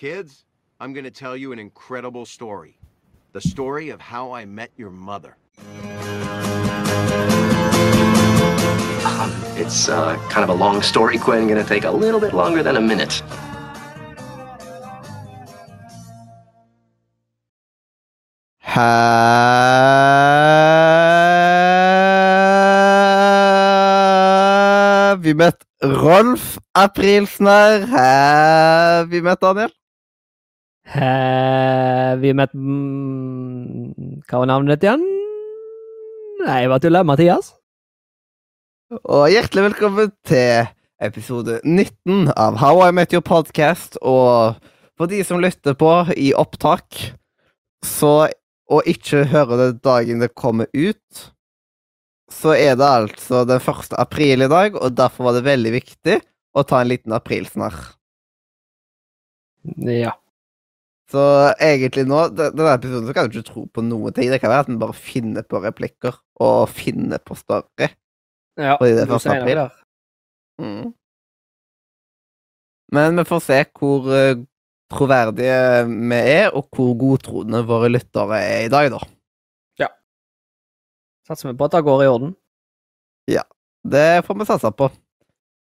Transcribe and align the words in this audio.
Kids, 0.00 0.46
I'm 0.80 0.94
gonna 0.94 1.10
tell 1.10 1.36
you 1.36 1.52
an 1.52 1.58
incredible 1.58 2.24
story. 2.24 2.78
The 3.34 3.40
story 3.42 3.90
of 3.90 4.00
how 4.00 4.32
I 4.32 4.46
met 4.46 4.70
your 4.78 4.88
mother. 4.88 5.36
Um, 9.04 9.30
it's 9.60 9.90
uh, 9.90 10.16
kind 10.30 10.42
of 10.42 10.48
a 10.48 10.54
long 10.54 10.80
story, 10.80 11.18
Quinn. 11.18 11.46
Gonna 11.46 11.62
take 11.62 11.84
a 11.84 11.90
little 11.90 12.18
bit 12.18 12.32
longer 12.32 12.62
than 12.62 12.78
a 12.78 12.80
minute. 12.80 13.22
Have 18.56 18.80
vi 25.20 25.34
møtt 25.34 25.66
Rolf 25.82 26.56
Aprilsnarr? 26.72 27.84
Have 27.84 29.10
vi 29.10 29.20
møtt 29.20 29.42
Daniel? 29.44 29.70
Eh, 30.90 32.12
vi 32.18 32.32
møtte 32.34 32.58
mm, 32.58 34.22
Hva 34.26 34.40
var 34.42 34.48
navnet 34.50 34.74
ditt 34.74 34.88
igjen? 34.88 35.04
Nei, 36.40 36.56
jeg 36.64 36.70
bare 36.72 36.82
tuller. 36.82 37.06
Mathias. 37.06 37.52
Og 38.98 39.28
hjertelig 39.30 39.68
velkommen 39.68 40.10
til 40.26 40.66
episode 40.98 41.60
19 41.62 42.32
av 42.34 42.58
How 42.58 42.80
I 42.88 42.90
Met 42.96 43.14
Your 43.14 43.22
Podcast. 43.22 44.00
Og 44.02 44.58
for 44.98 45.10
de 45.12 45.20
som 45.26 45.38
lytter 45.38 45.76
på 45.78 45.92
i 46.18 46.32
opptak, 46.34 46.98
så 47.86 48.26
og 48.70 48.86
ikke 48.90 49.24
hører 49.30 49.60
det 49.60 49.84
dagen 49.86 50.22
det 50.22 50.32
kommer 50.38 50.66
ut, 50.74 51.22
så 52.30 52.54
er 52.54 52.74
det 52.78 52.86
altså 52.86 53.44
den 53.46 53.62
1. 53.62 53.94
april 53.98 54.46
i 54.46 54.50
dag, 54.50 54.74
og 54.78 54.94
derfor 54.98 55.28
var 55.28 55.38
det 55.38 55.46
veldig 55.46 55.72
viktig 55.74 56.18
å 56.54 56.66
ta 56.66 56.82
en 56.82 56.90
liten 56.90 57.14
aprilsnarr. 57.14 57.78
Ja. 59.86 60.14
Så 61.10 61.22
egentlig 61.58 62.04
nå, 62.06 62.20
denne 62.38 62.74
episoden 62.76 63.08
så 63.08 63.14
kan 63.16 63.26
du 63.26 63.34
ikke 63.34 63.48
tro 63.48 63.64
på 63.74 63.82
noen 63.82 64.14
ting. 64.14 64.30
Det 64.30 64.38
kan 64.42 64.52
være 64.52 64.66
at 64.66 64.70
vi 64.70 64.78
bare 64.78 64.94
finner 64.94 65.46
på 65.46 65.58
replikker 65.64 66.20
og 66.42 66.70
finner 66.70 67.18
på 67.18 67.34
story. 67.38 67.90
ja. 68.60 68.76
Fordi 68.78 68.94
det 68.94 69.02
er 69.02 69.10
du 69.10 69.16
1. 69.16 69.24
sier 69.24 69.42
april. 69.42 69.62
Mm. 70.62 70.92
Men 72.94 73.18
vi 73.18 73.26
får 73.26 73.42
se 73.42 73.58
hvor 73.78 74.06
eh, 74.14 74.44
troverdige 74.90 75.58
vi 75.88 76.20
er, 76.20 76.48
og 76.54 76.70
hvor 76.74 76.94
godtroende 76.98 77.62
våre 77.66 77.90
lyttere 77.90 78.40
er 78.42 78.64
i 78.66 78.72
dag, 78.72 78.90
da. 78.94 79.02
Ja. 79.82 79.90
Satser 81.26 81.50
vi 81.50 81.58
på 81.58 81.66
at 81.66 81.74
det 81.74 81.84
går 81.86 82.04
i 82.04 82.10
orden. 82.10 82.34
Ja. 83.30 83.46
Det 83.86 84.24
får 84.26 84.38
vi 84.38 84.46
satse 84.46 84.70
på. 84.76 84.90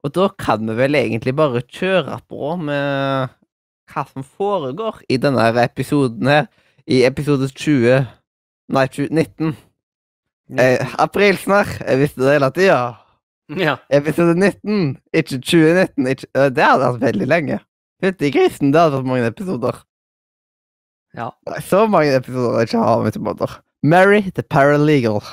Og 0.03 0.16
da 0.16 0.30
kan 0.40 0.64
vi 0.68 0.76
vel 0.80 0.96
egentlig 0.96 1.36
bare 1.36 1.64
kjøre 1.64 2.22
på 2.31 2.56
med 2.59 3.36
hva 3.94 4.04
som 4.09 4.23
foregår 4.23 5.02
i 5.09 5.18
denne 5.22 5.50
episoden 5.64 6.28
her. 6.30 6.48
I 6.90 7.04
episode 7.06 7.50
20 7.54 8.08
Nei, 8.70 8.84
20, 8.88 9.09
19. 9.09 9.56
Eh, 10.62 10.92
Aprilsnarr. 11.02 11.70
Jeg 11.88 12.00
visste 12.04 12.22
det 12.22 12.36
hele 12.36 12.50
tida. 12.54 12.80
Ja. 13.58 13.76
Episode 13.90 14.36
19, 14.38 14.98
ikke 15.14 15.40
2019. 15.42 16.08
Ikke, 16.12 16.28
øh, 16.38 16.50
det 16.54 16.64
hadde 16.68 16.86
vært 16.92 17.02
veldig 17.08 17.28
lenge. 17.31 17.58
Fytti 18.04 18.30
grisen, 18.31 18.70
det 18.73 18.80
hadde 18.84 19.00
vært 19.00 19.09
mange 19.09 19.31
episoder. 19.31 19.80
Ja. 21.18 21.31
Nei, 21.50 21.59
så 21.66 21.88
mange 21.90 22.14
episoder 22.20 22.59
jeg 22.62 22.70
ikke 22.70 22.84
har 22.86 23.02
med 23.03 23.18
måter. 23.26 23.56
Mary 23.81 24.22
the 24.38 24.44
Paralegal. 24.46 25.24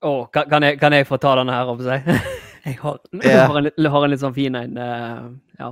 Å, 0.00 0.14
kan, 0.32 0.48
kan, 0.48 0.64
jeg, 0.64 0.78
kan 0.80 0.96
jeg 0.96 1.06
få 1.08 1.18
ta 1.20 1.34
denne 1.36 1.52
her, 1.52 1.68
oppe 1.72 1.84
jeg? 1.84 2.04
Jeg 2.66 2.80
har, 2.80 2.96
jeg 3.22 3.30
har, 3.46 3.56
en, 3.60 3.62
litt- 3.68 3.76
har 3.94 4.02
en 4.02 4.10
litt 4.10 4.18
sånn 4.24 4.32
fin 4.34 4.56
en. 4.58 4.72
Uh, 4.74 5.26
ja. 5.60 5.68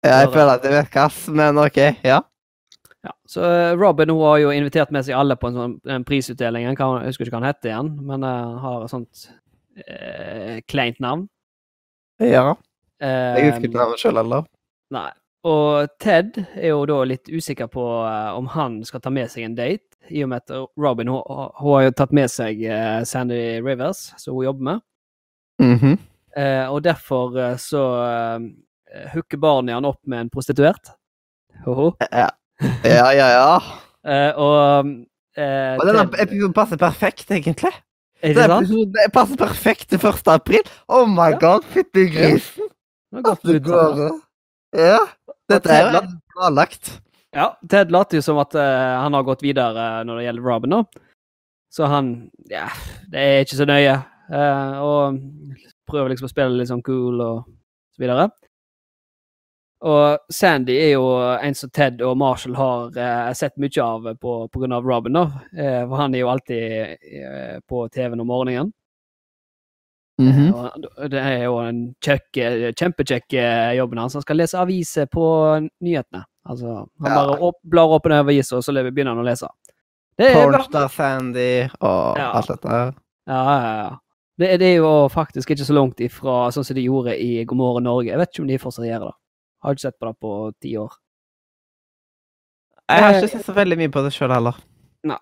Ja, 0.00 0.22
jeg 0.22 0.30
føler 0.32 0.54
at 0.56 0.64
jeg 0.64 0.72
vet 0.72 0.94
hva, 0.96 1.06
men 1.36 1.60
ok, 1.60 1.78
ja. 2.08 2.20
ja. 3.04 3.12
Så 3.28 3.44
eh, 3.44 3.74
Robin 3.76 4.12
hun 4.12 4.22
har 4.24 4.38
jo 4.40 4.52
invitert 4.54 4.92
med 4.94 5.04
seg 5.04 5.18
alle 5.18 5.36
på 5.36 5.50
en 5.50 5.58
sånn 5.58 5.74
en 5.92 6.06
prisutdeling. 6.08 6.64
Jeg 6.64 6.78
husker 6.78 7.26
ikke 7.26 7.34
hva 7.34 7.42
han 7.42 7.50
heter 7.50 7.72
igjen, 7.74 7.90
men 8.08 8.24
uh, 8.24 8.56
har 8.62 8.86
et 8.86 8.94
sånt 8.94 9.26
uh, 9.84 10.56
kleint 10.70 11.00
navn. 11.04 11.28
Ja, 12.20 12.54
Uh, 13.00 13.32
Jeg 13.32 13.46
husker 13.46 13.64
ikke 13.64 13.78
navnet 13.78 14.02
sjøl 14.02 14.18
heller. 14.20 14.42
Nei. 14.92 15.06
Og 15.48 15.86
Ted 16.04 16.34
er 16.52 16.66
jo 16.66 16.82
da 16.84 16.98
litt 17.08 17.30
usikker 17.32 17.70
på 17.72 17.80
om 18.36 18.50
han 18.52 18.74
skal 18.84 19.00
ta 19.00 19.08
med 19.08 19.30
seg 19.32 19.46
en 19.46 19.54
date, 19.56 19.96
i 20.12 20.20
og 20.20 20.28
med 20.28 20.42
at 20.42 20.52
Robin 20.76 21.08
hun, 21.08 21.22
hun 21.24 21.78
har 21.78 21.86
jo 21.86 21.94
tatt 21.96 22.12
med 22.12 22.28
seg 22.28 22.60
Sandy 23.08 23.38
Rivers, 23.64 24.10
som 24.20 24.36
hun 24.36 24.50
jobber 24.50 24.66
med. 24.68 24.84
Mhm. 25.64 25.96
Eh, 26.36 26.66
og 26.68 26.84
derfor 26.84 27.56
så 27.56 27.86
hooker 29.14 29.38
barnet 29.40 29.74
han 29.76 29.84
opp 29.88 30.00
med 30.06 30.20
en 30.26 30.30
prostituert. 30.32 30.92
Hoho. 31.66 31.92
ja. 32.10 32.28
ja, 32.84 33.06
ja, 33.16 33.28
ja. 33.36 33.60
Eh, 34.00 34.30
og 34.40 34.86
uh, 35.36 35.76
Og 35.76 35.82
denne 35.84 36.06
episoden 36.22 36.54
passer 36.56 36.78
perfekt, 36.80 37.26
egentlig. 37.36 37.68
Er 38.24 38.32
det 38.32 38.46
sant? 38.48 38.64
episoden 38.64 39.12
passer 39.12 39.36
perfekt 39.36 39.90
til 39.92 40.00
1. 40.00 40.22
april. 40.32 40.62
Oh 40.88 41.04
my 41.04 41.26
Ja. 41.34 41.36
god, 41.42 41.66
fytti 41.68 42.06
grisen. 42.14 42.70
Ja. 43.12 43.20
er 43.20 43.30
At 43.34 43.42
det 43.44 43.58
uttalt. 43.60 43.98
går 43.98 44.16
Ja. 44.80 44.98
Dette 45.52 45.68
er 45.76 45.92
jo 45.92 46.00
planlagt. 46.32 46.94
Ja, 47.36 47.50
Ted 47.68 47.92
later 47.92 48.16
jo 48.16 48.22
som 48.24 48.40
at 48.40 48.56
uh, 48.56 49.02
han 49.04 49.12
har 49.12 49.22
gått 49.28 49.44
videre 49.44 50.00
når 50.08 50.16
det 50.22 50.24
gjelder 50.30 50.48
Robin, 50.48 50.70
nå. 50.78 50.80
Så 51.70 51.86
han 51.92 52.08
Ja, 52.50 52.66
det 53.12 53.20
er 53.20 53.44
ikke 53.44 53.60
så 53.60 53.66
nøye. 53.68 53.98
eh, 54.32 54.80
og 54.80 55.20
prøver 55.90 56.08
liksom 56.14 56.26
å 56.26 56.32
spille 56.32 56.56
litt 56.56 56.70
sånn 56.72 56.82
cool 56.88 57.20
og 57.20 57.44
så 57.92 58.00
videre. 58.00 58.30
Og 59.80 60.18
Sandy 60.28 60.74
er 60.76 60.90
jo 60.92 61.06
en 61.40 61.54
som 61.56 61.70
Ted 61.72 62.02
og 62.04 62.18
Marshall 62.20 62.54
har 62.58 62.98
eh, 63.00 63.30
sett 63.38 63.56
mye 63.56 63.80
av 63.80 64.10
på, 64.20 64.34
på 64.52 64.60
grunn 64.60 64.74
av 64.76 64.84
Robin, 64.84 65.14
da. 65.16 65.22
Eh, 65.56 65.86
for 65.88 65.96
han 65.96 66.14
er 66.14 66.20
jo 66.20 66.28
alltid 66.28 66.64
eh, 67.00 67.54
på 67.68 67.86
TV-en 67.88 68.20
om 68.20 68.28
morgenen. 68.28 68.72
Mhm. 70.20 70.50
Og 70.52 71.06
det 71.08 71.20
er 71.24 71.46
jo 71.46 71.54
en 71.64 71.78
kjempekjekke 72.04 72.74
kjempekjekk 72.76 73.36
eh, 73.40 73.70
jobben 73.78 74.02
hans. 74.02 74.18
Han 74.18 74.24
skal 74.26 74.36
lese 74.36 74.58
aviser 74.60 75.08
på 75.08 75.24
nyhetene. 75.80 76.26
Altså, 76.44 76.74
han 77.00 77.08
Ja. 77.08 77.14
bare 77.16 77.38
opp, 77.48 77.56
blar 77.64 77.88
opp 77.96 78.06
en 78.06 78.18
avis, 78.18 78.52
og 78.52 78.60
så 78.64 78.74
begynner 78.76 79.14
han 79.14 79.24
å 79.24 79.24
lese. 79.24 79.48
Det 80.18 80.28
er. 80.28 80.36
Pornstar 80.36 80.88
Sandy 80.92 81.70
og 81.80 82.18
Ja. 82.20 82.32
alt 82.36 82.48
dette. 82.52 82.68
Ja, 83.26 83.40
ja, 83.48 83.72
ja. 83.80 83.96
Det, 84.40 84.58
det 84.60 84.66
er 84.74 84.76
jo 84.76 85.08
faktisk 85.08 85.50
ikke 85.50 85.64
så 85.64 85.74
langt 85.76 86.00
ifra 86.00 86.50
sånn 86.52 86.64
som 86.64 86.74
de 86.76 86.84
gjorde 86.84 87.16
i 87.16 87.44
God 87.44 87.56
morgen 87.56 87.84
Norge. 87.84 88.08
Jeg 88.12 88.18
vet 88.18 88.28
ikke 88.32 88.42
om 88.44 88.48
de 88.48 88.58
fortsatt 88.58 88.84
gjør 88.88 89.08
det. 89.08 89.14
Har 89.62 89.76
ikke 89.76 89.86
sett 89.86 89.98
på 90.00 90.08
det 90.08 90.16
på 90.20 90.34
ti 90.62 90.74
år. 90.80 90.92
Jeg 92.90 93.02
har 93.04 93.12
Eh, 93.14 93.18
ikke 93.22 93.32
sett 93.36 93.46
så 93.46 93.54
veldig 93.54 93.76
mye 93.78 93.92
på 93.94 94.02
det 94.02 94.12
sjøl 94.16 94.32
heller. 94.34 94.56
Nei. 95.06 95.18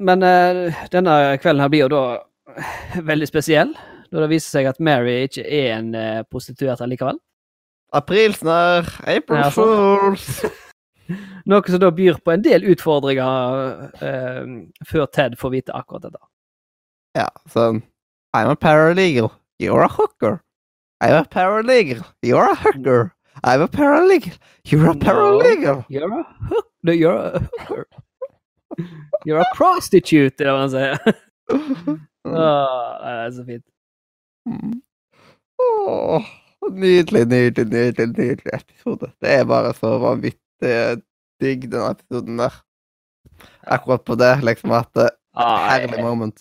Men 0.00 0.22
uh, 0.24 0.84
denne 0.92 1.16
kvelden 1.42 1.60
her 1.60 1.72
blir 1.72 1.82
jo 1.84 1.90
da 1.92 2.02
veldig 3.10 3.28
spesiell, 3.28 3.74
da 4.10 4.22
det 4.24 4.30
viser 4.32 4.54
seg 4.56 4.70
at 4.70 4.80
Mary 4.80 5.18
ikke 5.26 5.44
er 5.44 5.74
en 5.76 5.90
uh, 5.94 6.22
prostituert 6.30 6.80
allikevel. 6.80 7.18
Aprilsnarr, 7.92 8.88
April 9.10 9.42
Ja. 9.42 9.50
Fools. 9.52 10.40
Noe 11.50 11.66
som 11.66 11.82
da 11.82 11.90
byr 11.90 12.20
på 12.22 12.32
en 12.32 12.42
del 12.46 12.64
utfordringer 12.70 13.90
uh, 14.00 14.50
før 14.86 15.08
Ted 15.10 15.34
får 15.40 15.50
vite 15.58 15.74
akkurat 15.74 16.06
dette. 16.06 16.22
Ja, 17.18 17.28
sånn 17.50 17.82
I'm 18.32 18.46
a 18.46 18.54
paralegal. 18.54 19.32
You're 19.58 19.82
a 19.82 19.88
hooker. 19.90 20.38
I'm 21.02 21.16
a 21.18 21.24
paralegal. 21.26 22.04
You're 22.22 22.46
a 22.46 22.54
hooker. 22.54 23.10
I'm 23.44 23.62
a 23.62 23.68
paralegal. 23.68 24.36
You're 24.64 24.90
a 24.90 24.94
No. 24.94 25.00
paralegal. 25.00 25.84
You're 25.88 26.12
a 26.20 26.22
hook... 26.48 26.66
No, 26.82 26.92
you're 26.92 27.16
a 27.16 27.38
hooker. 27.40 27.86
You're 29.26 29.40
a 29.40 29.46
prostitute, 29.54 30.40
er 30.40 30.52
hva 30.54 30.60
man 30.62 30.70
sier. 30.72 30.98
Åh, 32.30 32.92
det 33.02 33.10
er 33.10 33.32
så 33.36 33.44
fint. 33.48 33.64
Mm. 34.48 34.76
Åh, 35.60 36.28
nydelig, 36.72 37.26
nydelig, 37.28 37.66
nydelig, 37.72 38.06
nydelig 38.16 38.54
episode. 38.56 39.10
Det 39.20 39.34
er 39.40 39.44
bare 39.50 39.74
så 39.76 39.90
vanvittig 40.00 40.74
digg, 41.42 41.66
den 41.72 41.84
episoden 41.90 42.40
der. 42.40 42.56
Akkurat 43.76 44.04
på 44.08 44.16
det, 44.20 44.32
liksom 44.46 44.72
at 44.78 44.88
det 44.96 45.10
Ah, 45.34 45.68
Herlig 45.70 45.94
jeg, 45.98 46.04
moment. 46.04 46.40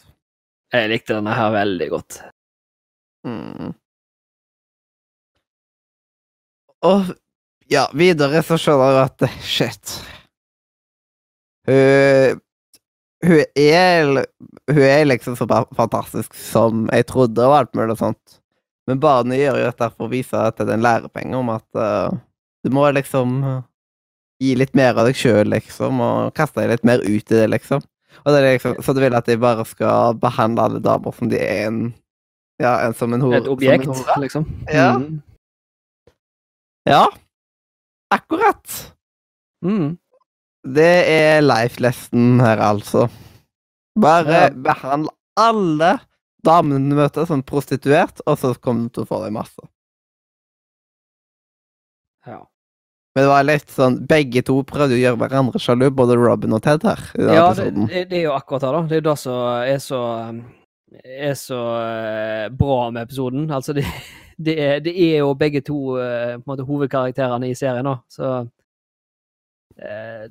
jeg 0.74 0.90
likte 0.90 1.14
denne 1.20 1.34
her 1.38 1.52
veldig 1.54 1.90
godt. 1.92 2.22
Mm. 3.28 3.74
Og 6.86 7.12
ja, 7.70 7.86
videre 7.94 8.42
så 8.46 8.58
skjønner 8.58 8.94
jeg 8.96 9.08
at 9.08 9.26
eh, 9.28 9.40
shit 9.46 9.96
Hun 11.70 12.40
Hun 13.26 13.44
er 13.60 14.26
Hun 14.72 14.84
er 14.88 15.08
liksom 15.10 15.36
så 15.38 15.48
fantastisk 15.76 16.38
som 16.40 16.88
jeg 16.94 17.08
trodde, 17.10 17.44
og 17.46 17.58
alt 17.58 17.76
mulig 17.76 17.98
sånt. 18.00 18.40
Men 18.88 19.02
barnet 19.04 19.42
gjør 19.42 19.60
jo 19.60 19.66
dette 19.68 19.90
for 19.92 20.08
å 20.08 20.12
vise 20.14 20.40
at 20.40 20.58
det 20.58 20.70
er 20.70 20.78
en 20.78 20.86
lærepenge 20.86 21.38
om 21.38 21.52
at 21.54 21.66
uh, 21.78 22.16
du 22.66 22.72
må 22.74 22.88
liksom 22.96 23.36
eh, 23.44 23.60
gi 24.42 24.56
litt 24.58 24.74
mer 24.78 24.98
av 24.98 25.10
deg 25.10 25.20
sjøl, 25.20 25.50
liksom, 25.52 26.02
og 26.02 26.34
kaste 26.38 26.62
deg 26.62 26.72
litt 26.74 26.88
mer 26.88 27.04
ut 27.04 27.34
i 27.34 27.36
det, 27.36 27.46
liksom. 27.54 27.84
Og 28.24 28.32
det 28.32 28.40
er 28.40 28.48
liksom, 28.56 28.80
Så 28.84 28.96
du 28.96 29.02
vil 29.04 29.16
at 29.16 29.30
de 29.30 29.38
bare 29.40 29.66
skal 29.68 30.18
behandle 30.20 30.66
alle 30.66 30.82
damer 30.84 31.16
som 31.16 31.30
de 31.32 31.38
er 31.38 31.68
en 31.68 31.82
Ja, 32.60 32.80
en 32.84 32.96
som 32.98 33.14
en 33.16 33.22
hore. 33.24 33.44
Et 33.44 33.48
objekt, 33.48 33.88
hore. 33.88 34.18
liksom. 34.24 34.48
Ja. 34.68 34.98
Mm. 35.00 35.22
Ja. 36.88 37.08
Akkurat. 38.14 38.94
Mm. 39.66 39.98
Det 40.68 40.92
er 41.10 41.42
life 41.44 41.82
lesson 41.84 42.40
her, 42.44 42.58
altså. 42.64 43.08
Bare 44.00 44.46
Ja. 44.46 44.50
behandle 44.50 45.10
alle 45.40 46.00
damene 46.46 46.90
du 46.90 46.96
møter 46.96 47.26
som 47.28 47.44
prostituert, 47.44 48.22
og 48.26 48.38
så 48.40 48.54
kommer 48.60 48.88
du 48.88 48.90
til 48.90 49.04
å 49.04 49.08
få 49.10 49.24
deg 49.24 49.34
masse. 49.36 49.60
Ja. 52.28 52.46
Men 53.16 53.24
det 53.26 53.30
var 53.32 53.44
litt 53.48 53.72
sånn 53.74 53.96
Begge 54.08 54.44
to 54.46 54.60
prøvde 54.64 54.96
å 54.96 55.00
gjøre 55.02 55.18
hverandre 55.18 55.60
sjalu, 55.62 55.90
både 55.96 56.16
Robin 56.20 56.54
og 56.54 56.62
Ted 56.64 56.84
her. 56.84 57.00
ja, 57.18 57.54
det, 57.58 57.72
det, 57.76 58.04
det 58.12 58.18
er 58.22 58.26
jo 58.28 58.36
akkurat 58.36 58.62
det, 58.62 58.72
da. 58.76 58.82
Det 58.88 58.98
er 58.98 59.02
jo 59.02 59.08
det 59.10 59.18
som 59.20 59.34
er 59.66 59.80
så 59.84 60.02
er 61.30 61.36
så 61.38 61.60
eh, 61.84 62.50
bra 62.50 62.90
med 62.92 63.04
episoden. 63.08 63.50
Altså, 63.54 63.74
det, 63.78 63.86
det, 64.40 64.56
er, 64.64 64.80
det 64.84 64.94
er 64.96 65.18
jo 65.20 65.34
begge 65.38 65.62
to 65.66 65.98
eh, 66.00 66.38
måte 66.48 66.64
hovedkarakterene 66.68 67.50
i 67.50 67.56
serien, 67.58 67.88
da. 67.88 67.98
Så 68.08 68.30
eh, 69.80 70.30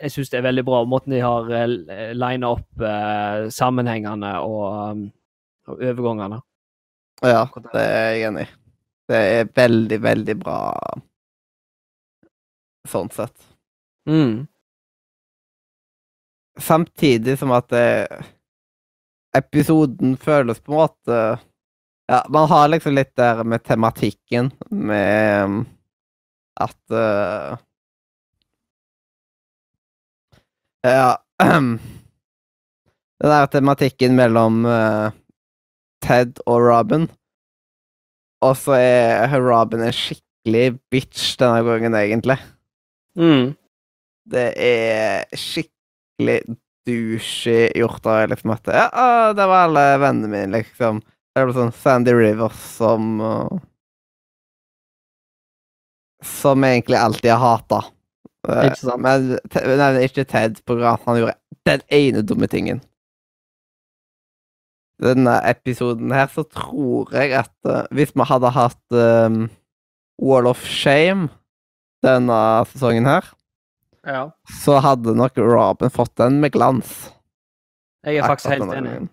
jeg 0.00 0.14
syns 0.14 0.32
det 0.32 0.38
er 0.40 0.46
veldig 0.48 0.64
bra 0.64 0.78
måten 0.88 1.12
de 1.12 1.20
har 1.20 1.50
uh, 1.50 2.12
lina 2.16 2.54
opp 2.54 2.84
eh, 2.84 3.48
sammenhengene 3.52 4.32
og, 4.40 4.62
um, 4.94 5.02
og 5.68 5.82
overgangene. 5.90 6.40
Ja, 7.20 7.44
det 7.66 7.84
er 7.84 8.08
jeg 8.14 8.26
enig 8.30 8.46
i. 8.46 8.50
Det 9.10 9.20
er 9.34 9.52
veldig, 9.56 9.98
veldig 10.00 10.36
bra 10.40 10.60
sånn 12.88 13.10
sett. 13.12 13.34
Mm. 14.08 14.46
Samtidig 16.60 17.36
som 17.40 17.52
at 17.52 17.68
det, 17.74 17.90
episoden 19.36 20.16
føles 20.20 20.62
på 20.62 20.72
en 20.72 20.78
måte 20.78 21.18
Ja, 22.10 22.26
man 22.28 22.48
har 22.50 22.68
liksom 22.68 22.94
litt 22.96 23.12
der 23.16 23.44
med 23.46 23.62
tematikken, 23.62 24.48
med 24.70 25.44
um, 25.44 25.58
at 26.58 26.80
uh, 26.90 27.58
Ja 30.82 31.20
Den 33.20 33.30
der 33.30 33.46
tematikken 33.52 34.16
mellom 34.18 34.64
uh, 34.66 35.12
Ted 36.02 36.40
og 36.50 36.64
Robin. 36.64 37.06
Og 38.42 38.56
så 38.56 38.74
er 38.80 39.36
Robin 39.44 39.84
en 39.84 39.94
skikkelig 39.94 40.80
bitch 40.90 41.36
denne 41.38 41.62
gangen, 41.62 41.94
egentlig. 41.94 42.38
Mm. 43.14 43.52
Det 44.34 44.48
er 44.56 45.28
skikkelig 45.36 46.40
douchey 46.88 47.68
gjort 47.76 48.08
av 48.08 48.32
liksom 48.32 48.56
at 48.56 48.74
Ja, 48.74 49.32
det 49.36 49.46
var 49.46 49.68
alle 49.68 49.86
vennene 50.00 50.32
mine, 50.32 50.52
liksom. 50.58 51.04
Det 51.36 51.44
ble 51.46 51.54
sånn 51.54 51.72
Sandy 51.76 52.12
Rivers 52.16 52.58
som 52.76 53.20
uh, 53.22 53.58
Som 56.26 56.64
egentlig 56.66 56.98
alltid 57.00 57.30
har 57.32 57.40
hata. 57.40 57.78
Eh, 58.48 58.66
Ikke 58.68 58.80
sant? 58.80 59.00
Men 59.04 59.28
nei, 59.80 59.90
ikke 60.04 60.24
Ted, 60.28 60.58
på 60.68 60.76
grunn 60.76 60.90
av 60.90 60.98
at 60.98 61.06
han 61.08 61.20
gjorde 61.20 61.36
den 61.68 61.84
ene 61.96 62.22
dumme 62.26 62.48
tingen. 62.50 62.80
Denne 65.00 65.38
episoden 65.48 66.12
her, 66.12 66.28
så 66.28 66.44
tror 66.44 67.12
jeg 67.16 67.32
at 67.40 67.52
eh, 67.68 67.86
hvis 67.96 68.12
vi 68.12 68.26
hadde 68.28 68.50
hatt 68.52 68.96
um, 68.96 69.46
Wall 70.20 70.48
of 70.50 70.60
Shame 70.68 71.30
denne 72.04 72.36
sesongen 72.68 73.08
her, 73.08 73.24
Ja. 74.04 74.26
så 74.60 74.76
hadde 74.84 75.16
nok 75.16 75.36
Robin 75.40 75.92
fått 75.92 76.14
den 76.20 76.38
med 76.40 76.52
glans. 76.52 77.08
Jeg 78.04 78.20
er 78.20 78.28
faktisk 78.28 78.52
helt 78.56 78.72
enig. 78.76 79.08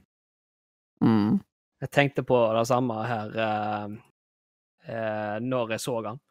Mm. 1.04 1.40
Jeg 1.82 1.92
tenkte 1.94 2.24
på 2.26 2.38
det 2.58 2.64
samme 2.70 2.96
her 3.06 3.36
eh, 3.44 3.98
eh, 4.90 5.36
når 5.44 5.76
jeg 5.76 5.84
så 5.84 6.00
han. 6.06 6.22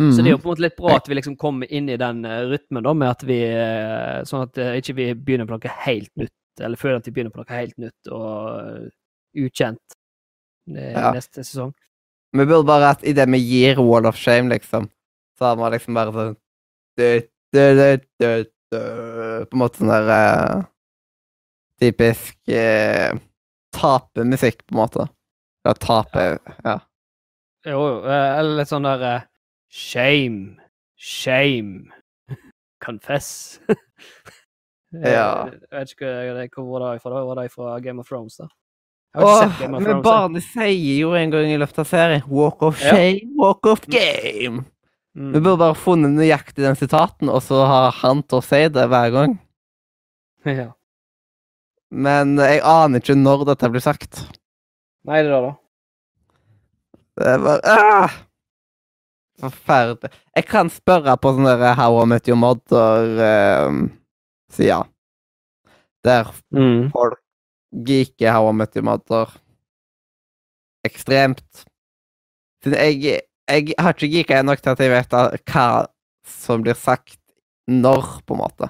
Mm. 0.00 0.10
Så 0.12 0.20
det 0.22 0.28
er 0.28 0.34
jo 0.34 0.40
på 0.42 0.50
en 0.50 0.52
måte 0.52 0.64
litt 0.66 0.76
bra 0.76 0.96
at 0.98 1.06
vi 1.08 1.16
liksom 1.16 1.38
kommer 1.40 1.70
inn 1.72 1.86
i 1.88 1.96
den 2.00 2.24
eh, 2.28 2.42
rytmen, 2.50 2.84
da, 2.84 2.92
med 2.92 3.14
at 3.14 3.22
vi 3.24 3.38
eh, 3.48 4.18
Sånn 4.28 4.44
at 4.44 4.58
eh, 4.60 4.74
ikke 4.82 4.96
vi 4.98 5.06
begynner 5.16 5.48
på 5.48 5.56
noe 5.56 5.76
helt 5.86 6.10
nytt, 6.20 6.34
eller 6.60 6.80
føler 6.80 6.98
at 7.00 7.08
vi 7.08 7.14
begynner 7.16 7.32
på 7.32 7.40
noe 7.40 7.56
helt 7.56 7.78
nytt 7.80 8.12
og 8.12 8.90
ukjent 9.46 9.96
Ja. 10.66 11.12
neste 11.14 11.44
sesong. 11.46 11.70
Vi 12.34 12.42
burde 12.42 12.66
bare 12.66 12.88
at 12.96 13.04
idet 13.06 13.28
vi 13.30 13.38
gir 13.38 13.78
Wall 13.78 14.08
of 14.10 14.18
Shame, 14.18 14.50
liksom, 14.50 14.88
så 15.38 15.44
har 15.46 15.60
man 15.60 15.70
liksom 15.70 15.94
bare 15.94 16.12
sånn 16.16 16.32
du, 16.98 17.06
du, 17.54 17.62
du, 18.18 18.30
På 19.46 19.54
en 19.54 19.60
måte 19.60 19.78
sånn 19.78 19.92
der 19.92 20.10
uh, 20.10 20.64
Typisk 21.78 22.34
uh, 22.50 23.14
tapemusikk, 23.76 24.62
på 24.66 24.74
en 24.76 24.80
måte. 24.82 25.08
Eller 25.66 25.80
tape 25.82 26.26
Ja. 26.64 26.78
Jo, 27.66 27.80
eh, 28.06 28.38
Eller 28.38 28.60
litt 28.60 28.70
sånn 28.70 28.86
der 28.86 29.02
eh, 29.08 29.22
Shame. 29.72 30.56
Shame. 30.96 31.90
Confess. 32.84 33.60
Eh, 34.94 35.10
Ja. 35.12 35.50
Jeg 35.50 35.90
vet 35.90 35.90
ikke 36.46 36.62
hvor 36.62 36.78
var 36.78 36.94
det 36.94 37.02
fra. 37.02 37.10
da? 37.10 37.24
Var 37.26 37.34
det 37.42 37.50
fra 37.52 37.72
Game 37.84 38.00
of 38.00 38.06
Thrones, 38.08 38.36
da? 38.38 38.46
Åh, 39.18 39.56
men 39.80 39.98
barnet 40.04 40.44
sier 40.46 41.00
jo 41.00 41.10
en 41.18 41.30
gang 41.34 41.48
i 41.50 41.56
løpet 41.58 41.80
av 41.82 41.88
serien 41.90 42.22
Walk 42.30 42.62
of 42.62 42.78
Ja. 42.80 42.94
shame, 42.94 43.32
walk 43.36 43.66
of 43.66 43.82
game. 43.90 44.62
Mm. 45.16 45.32
Vi 45.34 45.40
burde 45.40 45.58
bare 45.58 45.74
funnet 45.74 46.14
nøyaktig 46.14 46.62
den 46.64 46.76
sitaten, 46.78 47.28
og 47.28 47.42
så 47.42 47.64
har 47.66 47.90
han 48.02 48.22
til 48.22 48.38
å 48.38 48.44
si 48.46 48.62
det 48.72 48.86
hver 48.92 49.10
gang. 49.12 49.36
Ja. 50.46 50.70
Men 51.90 52.36
jeg 52.40 52.60
aner 52.66 52.98
ikke 53.00 53.14
når 53.18 53.44
dette 53.52 53.68
blir 53.72 53.80
sagt. 53.84 54.12
Nei, 55.06 55.20
det 55.22 55.32
er 55.36 55.42
da. 55.46 55.52
Det 57.16 57.26
er 57.32 57.38
bare 57.44 57.60
ah! 57.72 58.10
Forferdelig. 59.40 60.10
Jeg 60.36 60.44
kan 60.48 60.70
spørre 60.72 61.16
på 61.20 61.32
sånn 61.36 61.46
der 61.46 61.74
How 61.76 61.92
I 62.02 62.04
Met 62.08 62.28
Your 62.30 62.38
Mother-sida. 62.40 64.80
der 66.06 66.24
Mm. 66.54 66.90
folk 66.94 67.18
geeker 67.84 68.32
How 68.32 68.48
I 68.50 68.52
Met 68.54 68.76
Your 68.76 68.84
Mother 68.86 69.26
ekstremt. 70.86 71.64
Jeg, 72.64 73.20
jeg 73.50 73.74
har 73.78 73.92
ikke 73.92 74.08
geeka 74.12 74.42
nok 74.42 74.60
til 74.62 74.70
at 74.70 74.78
jeg 74.80 74.90
vet 74.90 75.10
hva 75.50 75.86
som 76.26 76.62
blir 76.62 76.74
sagt 76.78 77.18
når, 77.68 78.22
på 78.26 78.34
en 78.34 78.40
måte. 78.40 78.68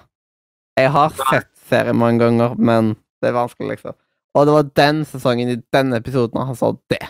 Jeg 0.77 0.91
har 0.93 1.11
sett 1.31 1.51
serien 1.69 1.97
mange 1.97 2.19
ganger, 2.25 2.55
men 2.57 2.97
det 3.23 3.31
er 3.31 3.37
vanskelig, 3.37 3.77
liksom. 3.77 3.97
Og 4.37 4.47
det 4.47 4.53
var 4.53 4.75
den 4.77 5.05
sesongen 5.09 5.49
i 5.49 5.61
denne 5.73 6.01
episoden 6.03 6.45
han 6.45 6.59
sa 6.59 6.73
det. 6.93 7.03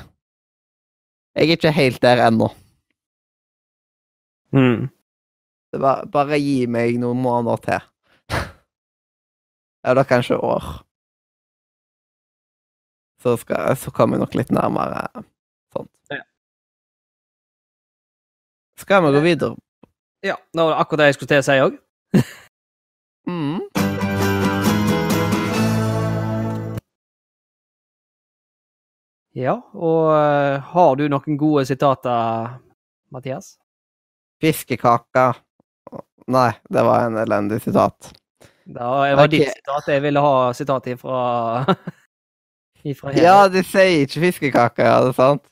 Jeg 1.37 1.49
er 1.49 1.59
ikke 1.59 1.75
helt 1.75 2.03
der 2.03 2.23
ennå. 2.29 2.49
Mm. 4.55 4.89
Det 5.73 5.81
var, 5.83 6.07
bare 6.13 6.39
gi 6.41 6.67
meg 6.71 6.97
noen 7.03 7.19
måneder 7.21 7.63
til. 7.67 8.39
Eller 9.87 10.09
kanskje 10.09 10.39
år. 10.39 10.65
Så, 13.23 13.37
skal, 13.43 13.77
så 13.77 13.91
kommer 13.91 14.17
jeg 14.17 14.23
nok 14.25 14.39
litt 14.39 14.55
nærmere 14.55 15.03
sånt. 15.75 15.91
Ja. 16.11 16.23
Skal 18.79 19.03
vi 19.03 19.13
gå 19.19 19.25
videre? 19.25 19.57
Ja, 20.25 20.37
det 20.55 20.63
var 20.63 20.81
akkurat 20.81 21.03
det 21.03 21.11
jeg 21.11 21.19
skulle 21.19 21.35
til 21.35 21.43
å 21.43 21.47
si 21.47 21.59
òg. 21.67 21.81
Mm. 23.27 23.59
Ja, 29.37 29.59
og 29.77 30.15
eh, 30.17 30.63
har 30.73 30.95
du 30.97 31.03
noen 31.13 31.37
gode 31.37 31.67
sitater, 31.69 32.55
Mathias? 33.13 33.57
Fiskekaka. 34.41 35.35
Nei, 36.33 36.51
det 36.73 36.85
var 36.87 37.05
en 37.05 37.19
elendig 37.21 37.61
sitat. 37.67 38.15
Det 38.65 38.81
var 38.81 39.29
ditt 39.31 39.53
sitat. 39.53 39.93
Jeg 39.93 40.03
ville 40.07 40.25
ha 40.25 40.33
sitat 40.57 40.89
ifra 40.91 41.21
ifra. 42.91 43.13
Ja, 43.13 43.37
de 43.53 43.61
sier 43.67 44.07
ikke 44.07 44.25
fiskekaka, 44.25 44.89
ja, 44.89 44.97
det 45.05 45.13
er 45.13 45.21
sant? 45.21 45.47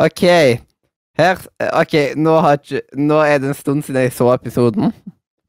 OK. 0.00 0.26
Her 1.20 1.46
OK, 1.76 1.96
nå, 2.16 2.36
har 2.40 2.56
ikke, 2.56 2.86
nå 2.96 3.20
er 3.20 3.40
det 3.42 3.52
en 3.52 3.58
stund 3.58 3.84
siden 3.84 4.06
jeg 4.06 4.16
så 4.16 4.32
episoden. 4.32 4.94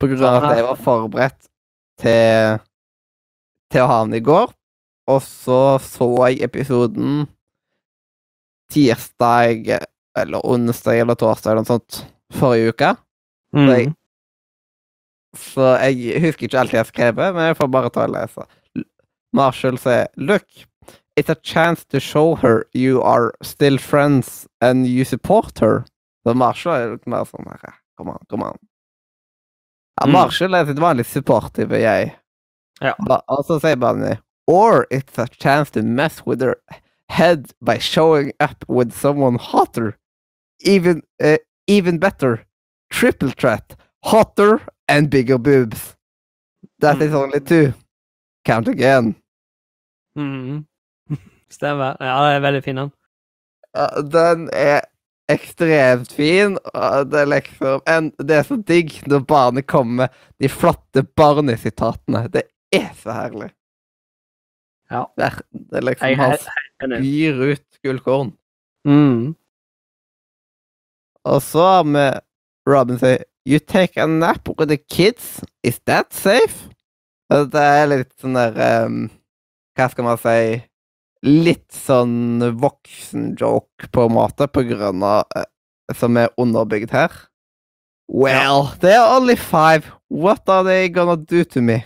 På 0.02 0.12
grunn 0.12 0.28
av 0.28 0.44
at 0.44 0.58
jeg 0.60 0.68
var 0.68 0.80
forberedt 0.82 1.46
til, 2.02 2.66
til 3.72 3.86
å 3.86 3.94
ha 3.94 4.02
den 4.04 4.20
i 4.20 4.26
går. 4.26 4.52
Og 5.12 5.22
så 5.26 5.60
så 5.84 6.08
jeg 6.30 6.42
episoden 6.48 7.26
tirsdag 8.72 9.80
eller 10.20 10.46
onsdag 10.46 11.00
eller 11.04 11.16
torsdag 11.20 11.52
eller 11.52 11.64
noe 11.66 11.72
sånt 11.74 12.02
forrige 12.38 12.74
uke. 12.74 12.94
Mm. 13.56 13.68
jeg- 13.70 13.94
Så 15.36 15.64
jeg 15.80 16.22
husker 16.22 16.44
ikke 16.48 16.60
alt 16.60 16.72
jeg 16.72 16.80
har 16.80 16.86
skrevet, 16.92 17.34
men 17.36 17.46
jeg 17.48 17.56
får 17.58 17.72
bare 17.72 17.90
ta 17.90 18.02
og 18.04 18.10
lese. 18.12 18.44
Marshall 19.34 19.78
sier 19.78 20.08
Look, 20.18 20.44
it's 21.16 21.30
a 21.30 21.36
chance 21.42 21.86
to 21.86 22.00
show 22.00 22.36
her 22.36 22.66
you 22.74 23.02
are 23.02 23.32
still 23.42 23.78
friends 23.78 24.46
and 24.62 24.86
you 24.86 25.06
support 25.06 25.60
her. 25.60 25.86
Så 26.28 26.36
Marshall 26.36 26.76
er 26.76 26.92
litt 26.92 27.08
mer 27.08 27.24
sånn 27.26 27.48
her 27.48 27.74
Kom 27.98 28.10
an, 28.10 28.18
kom 28.30 28.44
an. 28.44 28.58
Ja, 30.02 30.08
Mm. 30.08 30.12
Marshall 30.14 30.56
er 30.56 30.66
sitt 30.66 30.78
vanlig 30.80 31.06
supportive 31.06 31.72
jeg. 31.80 32.16
Ja. 32.82 32.94
Og 33.30 33.46
så 33.46 33.60
sier 33.62 33.76
Barney 33.78 34.18
Or 34.52 34.86
it's 34.92 35.18
a 35.18 35.28
chance 35.28 35.72
to 35.72 35.82
mess 35.82 36.26
with 36.26 36.42
her 36.42 36.56
head 37.10 37.52
by 37.62 37.78
showing 37.80 38.32
up 38.40 38.66
with 38.68 38.92
someone 38.94 39.38
hotter. 39.40 39.98
even, 40.64 41.02
uh, 41.24 41.38
even 41.68 42.00
better. 42.00 42.46
Triple 42.90 43.32
threat. 43.32 43.76
Hotter 44.04 44.60
and 44.88 45.10
bigger 45.10 45.38
boobs. 45.38 45.96
That 46.80 47.02
is 47.02 47.14
only 47.14 47.40
two. 47.40 47.74
Count 48.46 48.68
again. 48.68 49.16
Mm. 50.18 50.66
Stemmer. 51.50 51.96
Ja, 52.00 52.16
det 52.28 52.36
er 52.36 52.40
veldig 52.46 52.64
fin, 52.64 52.76
den. 52.76 52.92
Uh, 53.78 54.02
den 54.12 54.50
er 54.54 54.82
ekstremt 55.30 56.12
fin. 56.12 56.58
Uh, 56.76 57.04
Det 57.06 57.20
er 57.22 57.26
liksom 57.26 57.82
en, 57.88 58.12
Det 58.20 58.36
er 58.38 58.44
så 58.44 58.58
digg 58.68 59.02
når 59.08 59.20
barnet 59.26 59.68
kommer 59.68 59.94
med 60.04 60.10
de 60.40 60.50
flotte 60.50 61.04
barnesitatene. 61.16 62.28
Det 62.34 62.44
er 62.74 62.90
så 63.02 63.12
herlig. 63.16 63.52
Ja. 64.92 65.06
Det 65.18 65.28
er, 65.28 65.38
det 65.72 65.84
liksom 65.88 66.10
Jeg 66.12 66.20
Han 66.22 66.38
spyr 66.42 67.44
ut 67.54 67.80
gullkorn. 67.86 68.34
Mm. 68.88 69.36
Og 71.30 71.42
så 71.46 71.68
har 71.68 71.86
vi 71.86 72.08
Robin 72.70 73.00
sier 73.02 73.24
You 73.48 73.58
take 73.58 73.98
a 73.98 74.06
nap 74.06 74.50
with 74.60 74.70
the 74.70 74.78
kids? 74.78 75.42
Is 75.64 75.80
that 75.86 76.14
safe? 76.14 76.70
Det 77.32 77.62
er 77.62 77.88
litt 77.90 78.12
sånn 78.22 78.36
der 78.38 78.86
um, 78.86 79.08
Hva 79.78 79.88
skal 79.90 80.06
man 80.06 80.20
si 80.22 80.60
Litt 81.22 81.70
sånn 81.74 82.42
voksen-joke, 82.58 83.92
på 83.94 84.06
en 84.08 84.16
måte, 84.16 84.48
på 84.50 84.64
grunn 84.66 85.04
av 85.06 85.30
uh, 85.38 85.46
Som 85.94 86.18
er 86.18 86.32
underbygd 86.42 86.94
her. 86.96 87.14
Well, 88.10 88.74
they're 88.82 89.06
only 89.06 89.36
five. 89.36 89.86
What 90.10 90.50
are 90.50 90.64
they 90.64 90.90
gonna 90.90 91.16
do 91.16 91.44
to 91.46 91.62
me? 91.62 91.84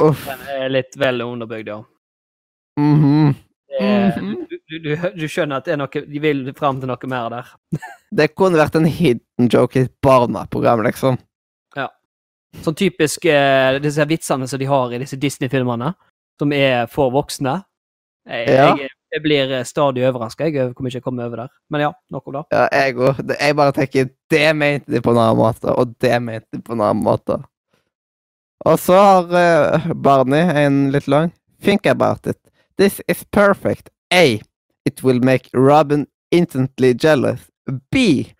Uff. 0.00 0.26
Den 0.28 0.40
er 0.56 0.68
litt 0.68 0.96
vel 1.00 1.22
underbygd, 1.24 1.68
ja. 1.72 1.82
Det 2.76 3.80
er, 3.80 4.18
Mhm. 4.20 4.46
du, 4.48 4.56
du, 4.68 4.78
du, 4.84 4.90
du 5.16 5.24
skjønner 5.28 5.56
at 5.60 5.64
det 5.68 5.76
noe, 5.78 5.88
de 6.08 6.20
vil 6.22 6.52
fram 6.56 6.78
til 6.80 6.88
noe 6.88 7.08
mer 7.10 7.28
der. 7.32 7.46
Det 8.16 8.28
kunne 8.38 8.56
vært 8.60 8.76
en 8.78 8.86
hidden 8.86 9.48
joke 9.52 9.76
i 9.76 9.84
et 9.88 9.94
barneprogram, 10.04 10.82
liksom. 10.86 11.16
Ja. 11.76 11.88
Sånn 12.62 12.76
typisk 12.78 13.24
eh, 13.28 13.78
disse 13.82 14.04
vitsene 14.08 14.46
som 14.48 14.60
de 14.62 14.68
har 14.70 14.92
i 14.94 15.00
disse 15.02 15.18
Disney-filmene, 15.20 15.90
som 16.40 16.52
er 16.56 16.86
for 16.92 17.10
voksne. 17.12 17.58
Jeg, 18.26 18.46
Ja. 18.48 18.70
jeg, 18.78 18.88
jeg 19.12 19.22
blir 19.24 19.52
eh, 19.58 19.64
stadig 19.68 20.06
overraska 20.08 20.46
over 20.48 20.72
hvor 20.72 20.86
mye 20.86 20.94
jeg 20.96 21.02
kommer 21.04 21.26
over 21.26 21.36
der. 21.44 21.50
Men 21.70 21.80
ja, 21.88 21.90
nok 22.14 22.26
om 22.30 22.38
det. 22.38 22.44
Ja, 22.54 22.68
jeg 22.72 22.96
òg. 22.96 23.20
Jeg 23.40 23.56
bare 23.56 23.72
tenker 23.76 24.08
det 24.30 24.46
mente 24.56 24.90
de 24.92 25.00
på 25.04 25.10
en 25.12 25.20
annen 25.24 25.36
måte, 25.42 25.74
og 25.74 25.92
det 26.00 26.16
mente 26.22 26.46
de 26.56 26.62
på 26.62 26.72
en 26.78 26.80
annen 26.86 27.04
måte. 27.04 27.40
Og 28.64 28.78
så 28.80 28.92
har 28.92 29.34
eh, 29.36 29.92
Barney 29.94 30.64
en 30.64 30.90
litt 30.92 31.08
lang 31.08 31.32
Think 31.62 31.86
about 31.86 32.26
it. 32.26 32.38
This 32.78 33.00
is 33.08 33.24
perfect. 33.24 33.90
A. 34.12 34.40
It 34.84 35.02
will 35.02 35.20
make 35.20 35.48
Robin 35.52 36.06
instantly 36.30 36.94
jealous. 36.94 37.40
B. 37.90 38.32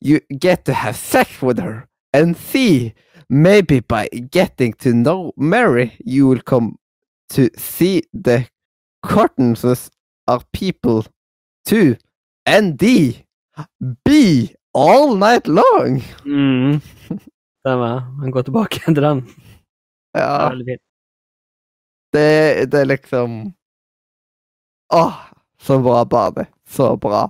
You 0.00 0.20
get 0.38 0.64
to 0.66 0.72
have 0.72 0.96
sex 0.96 1.42
with 1.42 1.58
her. 1.58 1.88
And 2.12 2.36
C. 2.36 2.94
Maybe 3.28 3.80
by 3.80 4.08
getting 4.08 4.74
to 4.74 4.92
know 4.92 5.32
Mary, 5.36 5.96
you 6.04 6.26
will 6.28 6.40
come 6.40 6.76
to 7.30 7.50
see 7.56 8.02
the 8.12 8.46
Cortenses 9.02 9.90
are 10.26 10.40
people 10.52 11.04
too. 11.64 11.96
And 12.46 12.78
D. 12.78 13.24
B. 14.04 14.54
All 14.72 15.16
night 15.16 15.46
long. 15.46 16.02
Mm. 16.24 16.80
Stemmer. 17.60 18.00
Han 18.20 18.30
går 18.30 18.42
tilbake 18.42 18.80
til 18.84 19.02
den. 19.02 19.22
Det 20.18 20.26
er 20.26 20.60
Ja, 20.74 20.78
det, 22.12 22.70
det 22.72 22.80
er 22.80 22.88
liksom 22.88 23.38
Åh, 24.94 25.14
så 25.60 25.78
bra, 25.84 26.04
Barney. 26.04 26.46
Så 26.68 26.96
bra. 26.96 27.26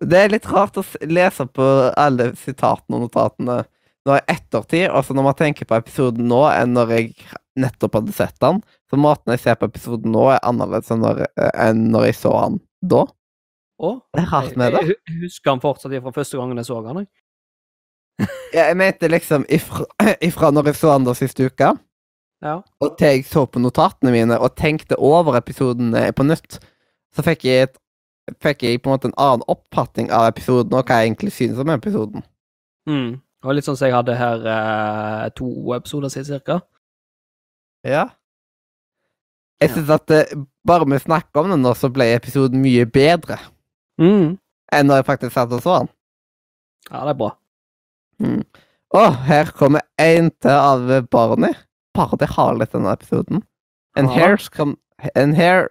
Det 0.00 0.18
er 0.18 0.30
litt 0.32 0.46
rart 0.48 0.78
å 0.80 0.84
lese 1.04 1.44
på 1.46 1.66
alle 2.00 2.30
sitatene 2.40 2.96
og 2.96 3.04
notatene 3.04 3.58
nå 4.04 4.16
i 4.18 4.22
ettertid, 4.28 4.86
altså 4.88 5.14
når 5.16 5.26
man 5.28 5.36
tenker 5.38 5.68
på 5.68 5.76
episoden 5.76 6.26
nå 6.28 6.42
enn 6.50 6.74
når 6.76 6.92
jeg 6.92 7.10
nettopp 7.60 8.00
hadde 8.00 8.16
sett 8.16 8.36
den. 8.42 8.60
Så 8.90 8.98
måten 9.00 9.32
jeg 9.32 9.44
ser 9.44 9.58
på 9.60 9.68
episoden 9.70 10.12
nå, 10.12 10.26
er 10.34 10.42
annerledes 10.44 10.92
enn 10.92 11.04
når, 11.04 11.24
enn 11.52 11.86
når 11.92 12.08
jeg 12.10 12.18
så 12.20 12.34
han 12.36 12.58
da. 12.84 13.04
Å? 13.84 13.92
Det 14.14 14.24
er 14.24 14.30
rart 14.30 14.50
jeg, 14.50 14.58
med 14.60 14.76
det. 14.76 14.82
jeg 14.92 15.22
husker 15.24 15.54
han 15.54 15.62
fortsatt 15.62 15.96
fra 16.04 16.14
første 16.14 16.40
gangen 16.40 16.60
jeg 16.60 16.68
så 16.68 16.80
han. 16.84 17.04
jeg. 17.04 17.10
Ja, 18.54 18.68
jeg 18.68 18.76
mente 18.78 19.08
liksom 19.10 19.44
ifra, 19.50 19.84
ifra 20.28 20.50
når 20.54 20.68
jeg 20.70 20.76
så 20.78 20.92
da 21.04 21.14
siste 21.18 21.46
uka, 21.50 21.72
Ja. 22.44 22.60
og 22.80 22.98
til 22.98 23.08
jeg 23.08 23.24
så 23.26 23.46
på 23.48 23.58
notatene 23.62 24.12
mine 24.12 24.36
og 24.38 24.54
tenkte 24.56 24.96
over 24.98 25.34
episoden 25.38 25.94
eh, 25.98 26.10
på 26.12 26.22
nytt, 26.26 26.58
så 27.16 27.22
fikk 27.24 27.44
jeg, 27.48 27.68
et, 27.68 27.76
fikk 28.42 28.62
jeg 28.62 28.82
på 28.82 28.90
en 28.90 28.94
måte 28.94 29.08
en 29.10 29.16
annen 29.18 29.42
oppfatning 29.48 30.10
av 30.12 30.28
episoden 30.30 30.72
og 30.76 30.84
hva 30.86 31.00
jeg 31.00 31.08
egentlig 31.10 31.32
synes 31.32 31.58
om 31.58 31.70
episoden. 31.74 32.22
Mm. 32.86 33.16
Det 33.18 33.48
var 33.48 33.56
litt 33.58 33.66
sånn 33.66 33.76
som 33.76 33.88
jeg 33.88 33.96
hadde 33.96 34.14
her 34.16 34.46
eh, 34.54 35.28
to 35.36 35.48
episoder 35.76 36.12
siden, 36.12 36.30
cirka. 36.36 36.60
Ja. 37.84 38.06
Jeg 39.62 39.70
synes 39.74 39.90
at 39.96 40.10
eh, 40.14 40.32
bare 40.66 40.86
med 40.88 41.00
å 41.02 41.04
snakke 41.06 41.40
om 41.42 41.50
den 41.52 41.62
nå, 41.64 41.72
så 41.76 41.90
ble 41.92 42.12
episoden 42.14 42.62
mye 42.62 42.86
bedre 42.86 43.40
Mm. 44.00 44.32
enn 44.74 44.88
når 44.90 44.96
jeg 45.02 45.06
faktisk 45.06 45.34
satt 45.36 45.52
og 45.54 45.60
så 45.62 45.74
den. 45.84 45.88
Ja, 46.90 47.04
det 47.06 47.12
er 47.12 47.18
bra. 47.20 47.28
Og 48.94 49.16
her 49.26 49.50
kommer 49.56 49.80
en 49.98 50.30
til 50.42 50.50
av 50.50 51.06
Barney. 51.10 51.54
Barney 51.94 52.28
har 52.30 52.54
litt 52.58 52.72
denne 52.72 52.92
episoden. 52.94 53.42
And 53.96 54.08
ah. 54.08 54.14
here 54.14 54.38
come 54.50 54.76
And 55.14 55.36
here 55.36 55.68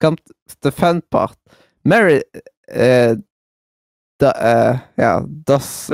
comes 0.00 0.20
the 0.62 0.70
fun 0.70 1.02
part. 1.10 1.36
Mary 1.84 2.22
uh, 2.72 3.16
the, 4.18 4.28
uh, 4.36 4.78
yeah, 4.96 5.22
does, 5.44 5.90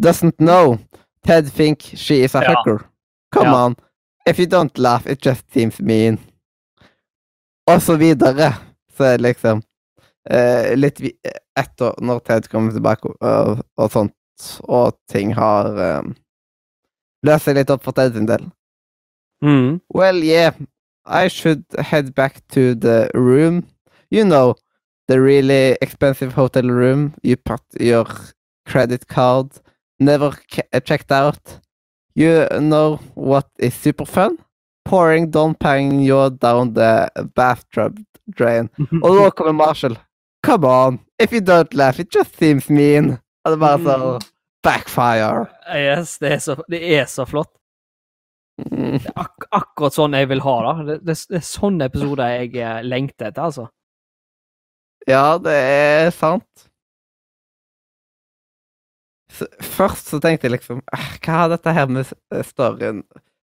doesn't 0.00 0.38
know. 0.38 0.78
Ted 1.24 1.48
think 1.48 1.82
she 1.82 2.22
is 2.22 2.34
a 2.34 2.40
Ja. 2.40 2.54
hacker. 2.54 2.90
Come 3.32 3.46
Ja. 3.46 3.64
on. 3.64 3.76
If 4.26 4.38
you 4.38 4.46
don't 4.46 4.78
laugh, 4.78 5.06
it 5.06 5.26
just 5.26 5.52
seems 5.52 5.80
mean. 5.80 6.18
Og 7.66 7.82
så 7.82 7.96
videre. 7.96 8.54
Så 8.96 9.16
liksom 9.16 9.62
uh, 10.30 10.74
litt 10.76 11.00
etter 11.56 11.94
når 12.00 12.18
Ted 12.18 12.48
kommer 12.48 12.72
tilbake 12.72 13.08
og, 13.20 13.62
og 13.76 13.90
sånt, 13.90 14.12
og 14.68 14.96
ting 15.10 15.34
har 15.36 15.70
um, 15.76 16.14
løst 17.26 17.48
seg 17.48 17.58
litt 17.58 17.70
opp 17.70 17.84
for 17.84 17.96
Ted 17.96 18.14
sin 18.14 18.28
del. 18.30 18.48
Mm. 19.42 19.80
Well, 19.92 20.22
yeah, 20.22 20.54
I 21.04 21.28
should 21.28 21.64
head 21.78 22.14
back 22.14 22.46
to 22.48 22.74
the 22.74 23.10
room. 23.14 23.66
You 24.10 24.24
know, 24.24 24.54
the 25.08 25.20
really 25.20 25.76
expensive 25.80 26.32
hotel 26.32 26.70
room 26.70 27.14
you 27.22 27.36
put 27.36 27.62
your 27.80 28.06
credit 28.66 29.08
card, 29.08 29.50
never 29.98 30.32
uh, 30.72 30.80
checked 30.80 31.10
out. 31.10 31.60
You 32.14 32.46
know 32.60 33.00
what 33.14 33.48
is 33.58 33.74
super 33.74 34.04
fun? 34.04 34.38
Pouring 34.84 35.30
Don 35.30 35.54
Pagno 35.54 36.38
down 36.38 36.74
the 36.74 37.10
bathtub 37.34 37.98
drain. 38.36 38.68
Og 39.02 39.14
nå 39.16 39.30
kommer 39.30 39.52
Marshall. 39.52 39.96
Come 40.42 40.64
on, 40.64 40.98
if 41.18 41.32
you 41.32 41.40
don't 41.40 41.72
laugh, 41.72 42.00
it 42.00 42.10
just 42.10 42.36
seems 42.36 42.68
mean. 42.68 43.18
Og 43.42 43.50
det 43.50 43.56
er 43.56 43.62
bare 43.62 43.82
så 43.82 44.18
backfire. 44.62 45.46
Yes, 45.74 46.18
det 46.22 46.32
er 46.36 46.42
så, 46.42 46.56
det 46.70 46.82
er 46.98 47.06
så 47.10 47.26
flott. 47.26 47.50
Mm. 48.62 48.98
Det 49.00 49.08
er 49.08 49.22
ak 49.24 49.46
akkurat 49.50 49.96
sånn 49.96 50.14
jeg 50.14 50.28
vil 50.30 50.42
ha 50.44 50.56
det. 50.66 50.98
Det, 51.02 51.16
det, 51.30 51.38
er 51.40 51.46
sånne 51.46 51.88
episoder 51.90 52.34
jeg 52.36 52.52
eh, 52.60 52.82
lengter 52.86 53.30
etter, 53.32 53.48
altså. 53.48 53.66
Ja, 55.08 55.38
det 55.42 55.54
er 55.56 56.12
sant. 56.14 56.68
Så, 59.32 59.48
først 59.64 60.12
så 60.12 60.20
tenkte 60.20 60.46
jeg 60.46 60.58
liksom 60.58 60.82
"Eh, 60.92 61.12
Hva 61.24 61.38
har 61.40 61.52
dette 61.54 61.72
her 61.72 61.86
med 61.88 62.04
eh, 62.04 62.42
storyen 62.44 62.98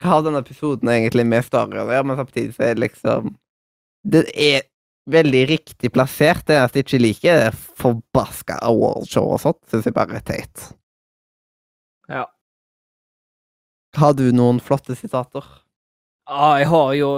Hva 0.00 0.10
har 0.18 0.26
denne 0.26 0.42
episoden 0.44 0.90
egentlig 0.92 1.24
med 1.26 1.46
storyen 1.46 1.80
å 1.80 1.86
gjøre? 1.88 2.06
Men 2.10 2.18
samtidig 2.20 2.52
så 2.54 2.66
er 2.66 2.74
det 2.76 2.84
liksom 2.84 3.30
Det 4.04 4.26
er 4.36 4.66
veldig 5.10 5.44
riktig 5.48 5.92
plassert. 5.94 6.44
Det 6.46 6.56
eneste 6.58 6.80
jeg 6.80 6.86
ikke 6.88 7.00
liker, 7.02 7.40
er 7.48 7.56
forbaska 7.80 8.58
awardshow 8.66 9.32
og 9.36 9.40
sånt. 9.42 9.60
Syns 9.70 9.88
jeg 9.88 9.94
bare 9.96 10.18
er 10.20 10.26
teit. 10.26 10.66
Ja. 12.10 12.26
Har 13.96 14.14
du 14.14 14.28
noen 14.34 14.60
flotte 14.62 14.94
sitater? 14.98 15.44
Ja, 16.30 16.58
jeg 16.60 16.68
har 16.70 16.92
jo 16.94 17.08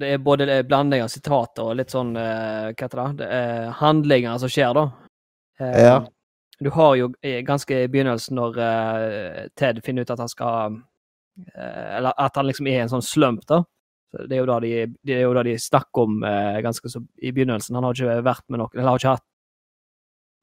Det 0.00 0.14
er 0.14 0.18
både 0.24 0.62
blanding 0.64 1.02
av 1.04 1.10
sitater 1.12 1.66
og 1.66 1.76
litt 1.76 1.90
sånn 1.92 2.14
eh, 2.16 2.70
Hva 2.72 2.86
heter 2.86 3.00
det? 3.02 3.08
det 3.18 3.26
er 3.36 3.66
handlinger 3.82 4.38
som 4.40 4.48
skjer, 4.52 4.72
da. 4.78 4.86
Eh, 5.60 5.80
Ja. 5.82 5.98
Du 6.62 6.70
har 6.70 6.94
jo 6.96 7.08
eh, 7.26 7.40
ganske 7.42 7.74
i 7.84 7.88
begynnelsen, 7.90 8.36
når 8.38 8.56
Ted 9.58 9.80
finner 9.84 10.02
ut 10.06 10.10
at 10.14 10.20
han 10.22 10.30
skal 10.30 10.76
eh, 11.56 11.96
Eller 11.98 12.14
at 12.16 12.36
han 12.38 12.46
liksom 12.46 12.68
er 12.70 12.78
i 12.78 12.82
en 12.86 12.92
sånn 12.92 13.04
slump, 13.04 13.44
da. 13.50 13.64
Det 14.12 14.36
er 14.36 14.42
jo 14.42 14.48
da 14.50 14.58
de, 14.60 14.72
det 15.08 15.14
er 15.16 15.22
jo 15.24 15.34
det 15.38 15.46
de 15.48 15.56
snakker 15.60 16.06
om 16.06 16.22
eh, 16.28 16.60
ganske 16.64 16.90
så 16.92 17.00
i 17.22 17.32
begynnelsen. 17.32 17.76
Han 17.78 17.86
har 17.88 17.96
ikke 17.96 18.18
vært 18.26 18.44
med 18.52 18.60
noen 18.60 18.76
Eller 18.76 18.90
har 18.90 19.00
ikke 19.00 19.14
hatt, 19.16 19.26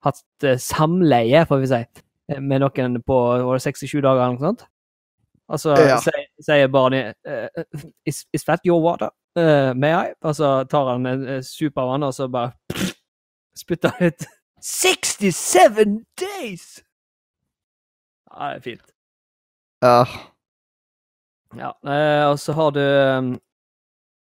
hatt 0.08 0.48
eh, 0.50 0.58
samleie, 0.64 1.46
får 1.50 1.62
vi 1.62 1.70
si, 1.70 1.82
eh, 2.34 2.42
med 2.42 2.64
noen 2.66 2.98
på 3.06 3.20
var 3.46 3.60
det 3.60 3.66
67 3.68 4.00
dager 4.02 4.24
eller 4.24 4.38
noe 4.38 4.48
sånt. 4.48 4.66
Altså, 5.50 5.74
Ja. 5.82 5.98
sier, 6.02 6.26
sier 6.46 6.68
Barney 6.70 7.14
eh, 7.26 7.64
is, 8.06 8.26
is 8.34 8.44
that 8.46 8.66
your 8.66 8.82
water? 8.82 9.10
Uh, 9.38 9.74
may 9.78 9.94
I? 9.94 10.14
Og 10.26 10.36
så 10.36 10.64
tar 10.70 10.90
han 10.90 11.06
en 11.06 11.24
uh, 11.28 11.42
sup 11.46 11.78
av 11.78 11.92
han, 11.94 12.04
og 12.04 12.14
så 12.14 12.28
bare 12.28 12.52
spytter 13.62 13.94
han 13.96 14.10
ut 14.10 14.26
67 14.66 16.06
days! 16.20 16.82
Ja, 18.30 18.50
det 18.50 18.56
er 18.58 18.64
fint. 18.66 18.92
Ja. 19.86 20.02
Ja, 21.58 21.72
uh, 21.86 22.32
og 22.32 22.40
så 22.42 22.54
har 22.58 22.74
du 22.76 22.82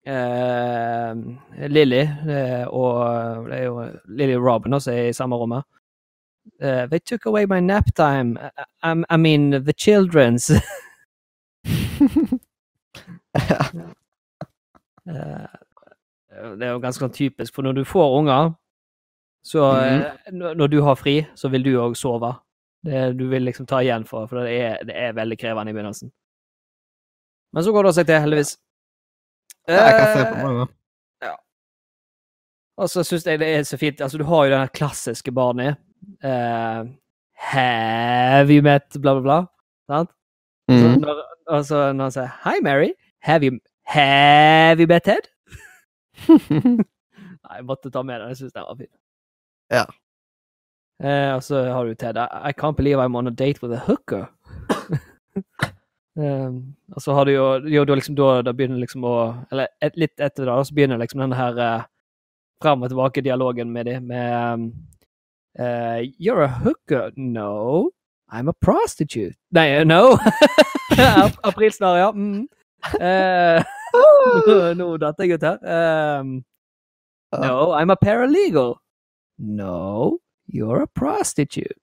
eh, 0.07 1.67
Lilly, 1.67 2.03
eh, 2.03 2.65
og 2.67 3.49
det 3.49 3.57
er 3.59 3.65
jo 3.65 3.75
Lilly 4.07 4.37
og 4.37 4.45
Robin 4.45 4.77
også 4.79 4.91
er 4.93 5.09
i 5.09 5.17
samme 5.17 5.35
rommet. 5.35 5.63
Uh, 6.61 6.87
they 6.87 6.99
took 6.99 7.25
away 7.25 7.45
my 7.45 7.59
nap 7.59 7.93
time. 7.93 8.37
I, 8.41 8.63
I, 8.81 9.03
I 9.09 9.17
mean, 9.17 9.51
the 9.51 9.73
children's. 9.73 10.49
uh, 10.49 10.61
det 16.57 16.65
er 16.65 16.71
jo 16.71 16.79
ganske 16.81 17.03
sånn 17.03 17.13
typisk, 17.13 17.53
for 17.53 17.67
når 17.67 17.79
du 17.79 17.83
får 17.87 18.15
unger, 18.19 18.51
så 19.47 19.63
eh, 19.79 20.31
når 20.35 20.57
når 20.59 20.71
du 20.71 20.81
har 20.83 20.97
fri, 20.99 21.21
så 21.35 21.49
vil 21.49 21.63
du 21.63 21.77
òg 21.79 21.95
sove. 21.97 22.33
Det, 22.85 23.13
du 23.17 23.27
vil 23.31 23.45
liksom 23.47 23.67
ta 23.67 23.81
igjen 23.81 24.05
for, 24.05 24.27
for 24.27 24.43
det 24.43 24.55
er, 24.59 24.81
det 24.87 24.95
er 24.95 25.15
veldig 25.17 25.37
krevende 25.39 25.71
i 25.71 25.75
begynnelsen. 25.75 26.11
Men 27.55 27.63
så 27.63 27.71
går 27.71 27.87
det 27.87 27.93
seg 27.95 28.09
til, 28.09 28.19
heldigvis. 28.25 28.57
Jeg 29.67 29.93
kan 29.97 30.07
se 30.17 30.25
på 30.31 30.35
Eh, 30.47 30.53
nå. 30.57 30.65
og 32.77 32.89
så 32.89 33.03
syns 33.03 33.25
jeg 33.25 33.39
det 33.41 33.47
er 33.55 33.63
så 33.65 33.77
fint 33.81 34.01
Altså, 34.01 34.17
du 34.17 34.23
har 34.29 34.45
jo 34.45 34.51
den 34.53 34.67
klassiske 34.77 35.31
Barney. 35.33 35.71
Uh, 36.23 36.85
have 37.33 38.49
you 38.53 38.61
met 38.61 38.85
bla, 39.01 39.13
bla, 39.17 39.21
bla. 39.21 39.39
Sant? 39.89 40.09
Så 40.69 40.87
Mm. 40.87 41.01
når, 41.01 41.21
og 41.47 41.65
så 41.65 41.93
når 41.93 42.03
han 42.03 42.11
sier 42.11 42.31
Hi, 42.43 42.59
Mary. 42.61 42.91
Have 43.23 43.43
you, 43.45 43.59
have 43.85 44.79
you 44.79 44.87
met 44.87 45.03
Ted? 45.03 45.27
Nei, 46.27 47.55
jeg 47.55 47.65
måtte 47.65 47.89
ta 47.91 48.01
med 48.03 48.19
den. 48.19 48.27
Jeg 48.33 48.37
syns 48.37 48.53
den 48.53 48.63
var 48.67 48.75
fin. 48.75 48.91
Ja. 49.71 49.85
Uh, 51.03 51.35
og 51.37 51.43
så 51.43 51.63
har 51.71 51.85
du 51.85 51.93
Ted. 51.95 52.17
I, 52.17 52.49
I 52.49 52.53
can't 52.53 52.75
believe 52.75 52.99
I'm 52.99 53.15
on 53.17 53.27
a 53.27 53.31
date 53.31 53.61
with 53.61 53.73
a 53.73 53.79
hooker. 53.87 54.27
um, 56.17 56.75
og 56.95 57.03
så 57.03 57.13
har 57.13 57.25
du 57.25 57.31
jo, 57.35 57.45
jo 57.69 57.85
da 57.85 57.97
liksom 57.97 58.17
da, 58.17 58.41
da 58.45 58.53
begynner 58.53 58.81
liksom 58.81 59.05
å 59.05 59.15
Eller 59.51 59.69
et, 59.85 59.95
litt 59.97 60.15
etter 60.17 60.43
det, 60.43 60.49
da, 60.49 60.57
så 60.65 60.75
begynner 60.75 61.01
liksom 61.01 61.21
denne 61.23 61.37
her 61.37 61.59
uh, 61.61 61.85
fram 62.63 62.83
og 62.83 62.91
tilbake-dialogen 62.91 63.69
med 63.71 63.85
de 63.85 63.99
med 64.01 64.33
um, 64.53 64.67
uh, 65.59 66.01
You're 66.17 66.43
a 66.43 66.47
hooker. 66.47 67.11
No. 67.15 67.91
I'm 68.29 68.49
a 68.49 68.53
prostitute. 68.53 69.37
Nei, 69.51 69.83
no! 69.83 70.17
Ap- 70.99 71.39
Aprilsnarr, 71.43 71.97
ja. 71.97 72.11
Mm. 72.11 72.47
Uh, 72.99 73.63
Nå 74.79 74.97
datt 74.99 75.19
jeg 75.23 75.37
ut 75.37 75.45
her. 75.47 75.61
Um, 75.63 76.43
no, 77.31 77.71
I'm 77.71 77.89
a 77.89 77.95
paralegal. 77.95 78.75
No, 79.37 80.19
you're 80.47 80.81
a 80.81 80.87
prostitute. 80.87 81.77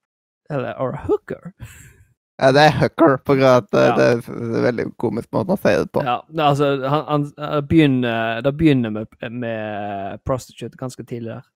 Eller 0.51 0.75
or 0.79 0.91
a 0.93 0.99
hooker. 0.99 1.55
Ja, 2.43 2.51
det 2.51 2.65
er 2.67 2.73
hooker, 2.81 3.17
på 3.23 3.37
grunn 3.39 3.47
av 3.47 3.61
at 3.63 3.77
eh, 3.79 3.85
Ja. 3.87 3.97
det, 3.99 4.07
er, 4.11 4.39
er 4.59 4.65
veldig 4.65 4.87
komisk 4.99 5.29
måte 5.37 5.55
å 5.55 5.61
si 5.61 5.75
det 5.79 5.91
på. 5.95 6.03
Ja, 6.03 6.17
altså, 6.43 6.71
han, 6.83 7.05
han, 7.07 7.27
han 7.39 7.69
begynner, 7.71 8.41
det 8.43 8.53
begynner 8.59 8.91
med, 8.91 9.15
med 9.31 10.25
prostitute 10.27 10.81
ganske 10.81 11.05
tidlig 11.07 11.37
der. 11.37 11.47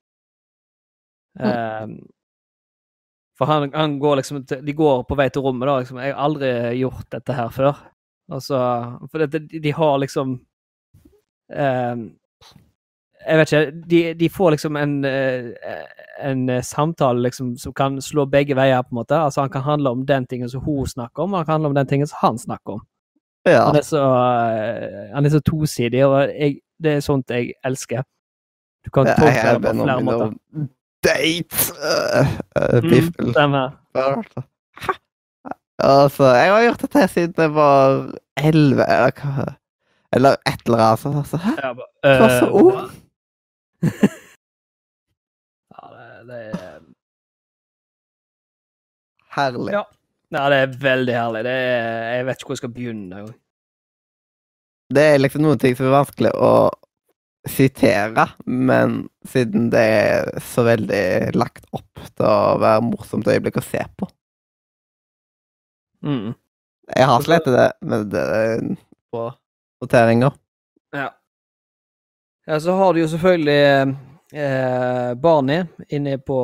Um, 1.39 1.99
for 3.39 3.47
han, 3.47 3.69
han 3.71 3.99
går 4.03 4.17
liksom 4.19 4.41
De 4.49 4.73
går 4.75 5.05
på 5.07 5.15
vei 5.15 5.29
til 5.31 5.45
rommet, 5.45 5.69
da. 5.69 5.77
Liksom, 5.79 5.99
'Jeg 6.03 6.15
har 6.15 6.25
aldri 6.25 6.49
gjort 6.81 7.11
dette 7.15 7.37
her 7.37 7.51
før.' 7.55 7.83
Altså, 8.33 8.59
for 9.11 9.23
dette, 9.23 9.39
de, 9.39 9.61
de 9.63 9.71
har 9.73 9.99
liksom 9.99 10.35
um, 11.49 12.01
Jeg 13.29 13.39
vet 13.39 13.53
ikke. 13.53 13.73
De, 13.91 14.03
de 14.19 14.29
får 14.33 14.55
liksom 14.55 14.77
en, 14.81 14.93
eh, 15.05 15.51
en 16.25 16.49
eh, 16.49 16.63
samtale 16.65 17.23
liksom, 17.23 17.57
som 17.61 17.75
kan 17.77 17.99
slå 18.03 18.25
begge 18.25 18.57
veier, 18.57 18.83
på 18.83 18.95
en 18.95 19.01
måte. 19.03 19.19
Altså, 19.21 19.41
han 19.45 19.53
kan 19.53 19.67
handle 19.67 19.91
om 19.91 20.07
den 20.07 20.27
tingen 20.27 20.49
som 20.49 20.63
hun 20.65 20.87
snakker 20.87 21.23
om, 21.23 21.35
og 21.35 21.39
han 21.43 21.47
kan 21.47 21.59
handle 21.59 21.69
om 21.69 21.75
den 21.75 21.87
tingen 21.87 22.07
som 22.07 22.19
han 22.23 22.39
snakker 22.39 22.79
om. 22.79 22.81
Ja. 23.45 23.67
Han 23.67 23.77
er 23.77 23.85
så, 23.85 24.01
eh, 24.01 25.15
han 25.15 25.27
er 25.27 25.31
så 25.31 25.41
tosidig, 25.41 26.05
og 26.07 26.33
jeg, 26.33 26.61
det 26.83 26.97
er 26.97 27.05
sånt 27.05 27.31
jeg 27.31 27.53
elsker. 27.65 28.03
Du 28.85 28.91
kan 28.91 29.07
tolke 29.07 29.55
det 29.55 29.63
på 29.63 29.77
flere 29.85 30.03
måter. 30.03 30.35
no 30.53 30.67
date 31.05 31.73
uh, 31.79 32.27
uh, 32.59 32.81
Mm, 32.83 32.91
Biffel. 32.91 33.27
Mm? 33.27 34.33
Altså, 35.79 36.25
jeg 36.25 36.53
har 36.53 36.63
gjort 36.63 36.81
dette 36.83 37.09
siden 37.09 37.35
jeg 37.39 37.55
var 37.55 38.13
elleve, 38.37 38.87
eller 38.87 39.13
hva 39.15 39.45
Eller 40.13 40.37
et 40.47 40.65
eller 40.67 40.79
annet. 40.79 40.99
sånt, 40.99 41.17
Altså, 41.17 41.37
hæ? 41.37 41.51
Du 42.05 42.23
var 42.23 42.29
så 42.29 42.47
øh, 42.47 42.55
ung! 42.55 43.08
Ja, 45.79 45.85
det, 45.95 46.07
det 46.29 46.39
er 46.49 46.81
Herlig. 49.39 49.73
Ja. 49.77 49.85
Ja, 50.29 50.49
det 50.53 50.57
er 50.61 50.73
veldig 50.83 51.15
herlig. 51.17 51.45
Det 51.47 51.53
er, 51.53 52.03
jeg 52.17 52.27
vet 52.29 52.41
ikke 52.41 52.51
hvor 52.51 52.57
jeg 52.57 52.61
skal 52.61 52.75
begynne. 52.75 53.23
Det 54.93 55.05
er 55.05 55.23
liksom 55.23 55.45
noen 55.45 55.61
ting 55.63 55.77
som 55.77 55.89
er 55.89 55.95
vanskelig 55.95 56.33
å 56.37 56.53
sitere, 57.49 58.27
men 58.45 58.99
siden 59.29 59.71
det 59.73 59.85
er 59.95 60.43
så 60.45 60.67
veldig 60.67 61.33
lagt 61.39 61.65
opp 61.77 62.03
til 62.11 62.29
å 62.29 62.59
være 62.61 62.85
morsomt 62.91 63.31
øyeblikk 63.31 63.61
å 63.61 63.65
se 63.65 63.81
på. 63.97 64.09
Mm. 66.05 66.35
Jeg 66.93 67.09
har 67.09 67.25
slitt 67.25 67.49
det 67.49 67.71
med 67.89 68.13
det 68.13 68.27
på 69.13 69.25
noteringer. 69.81 70.37
Ja. 70.97 71.09
Ja. 72.49 72.61
Så 72.61 72.73
har 72.73 72.95
du 72.95 73.01
jo 73.01 73.09
selvfølgelig 73.09 73.97
eh, 74.33 75.15
Barney 75.15 75.65
inne 75.89 76.19
på 76.19 76.41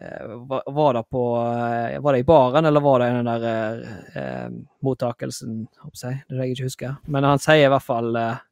eh, 0.00 0.26
var, 0.66 0.94
det 0.94 1.02
på 1.10 1.24
eh, 1.36 1.98
Var 2.00 2.12
det 2.12 2.18
i 2.18 2.24
baren, 2.24 2.64
eller 2.64 2.80
var 2.80 3.02
det 3.02 3.10
i 3.10 3.16
den 3.18 3.30
der 3.30 3.48
eh, 3.50 4.22
eh, 4.22 4.46
mottakelsen, 4.82 5.66
håper 5.82 6.06
jeg? 6.06 6.22
Det 6.28 6.34
er 6.34 6.38
det 6.38 6.46
jeg 6.46 6.56
ikke 6.56 6.70
husker. 6.70 6.94
Men 7.06 7.28
han 7.28 7.42
sier 7.42 7.66
i 7.66 7.72
hvert 7.74 7.86
fall 7.86 8.16
eh, 8.16 8.46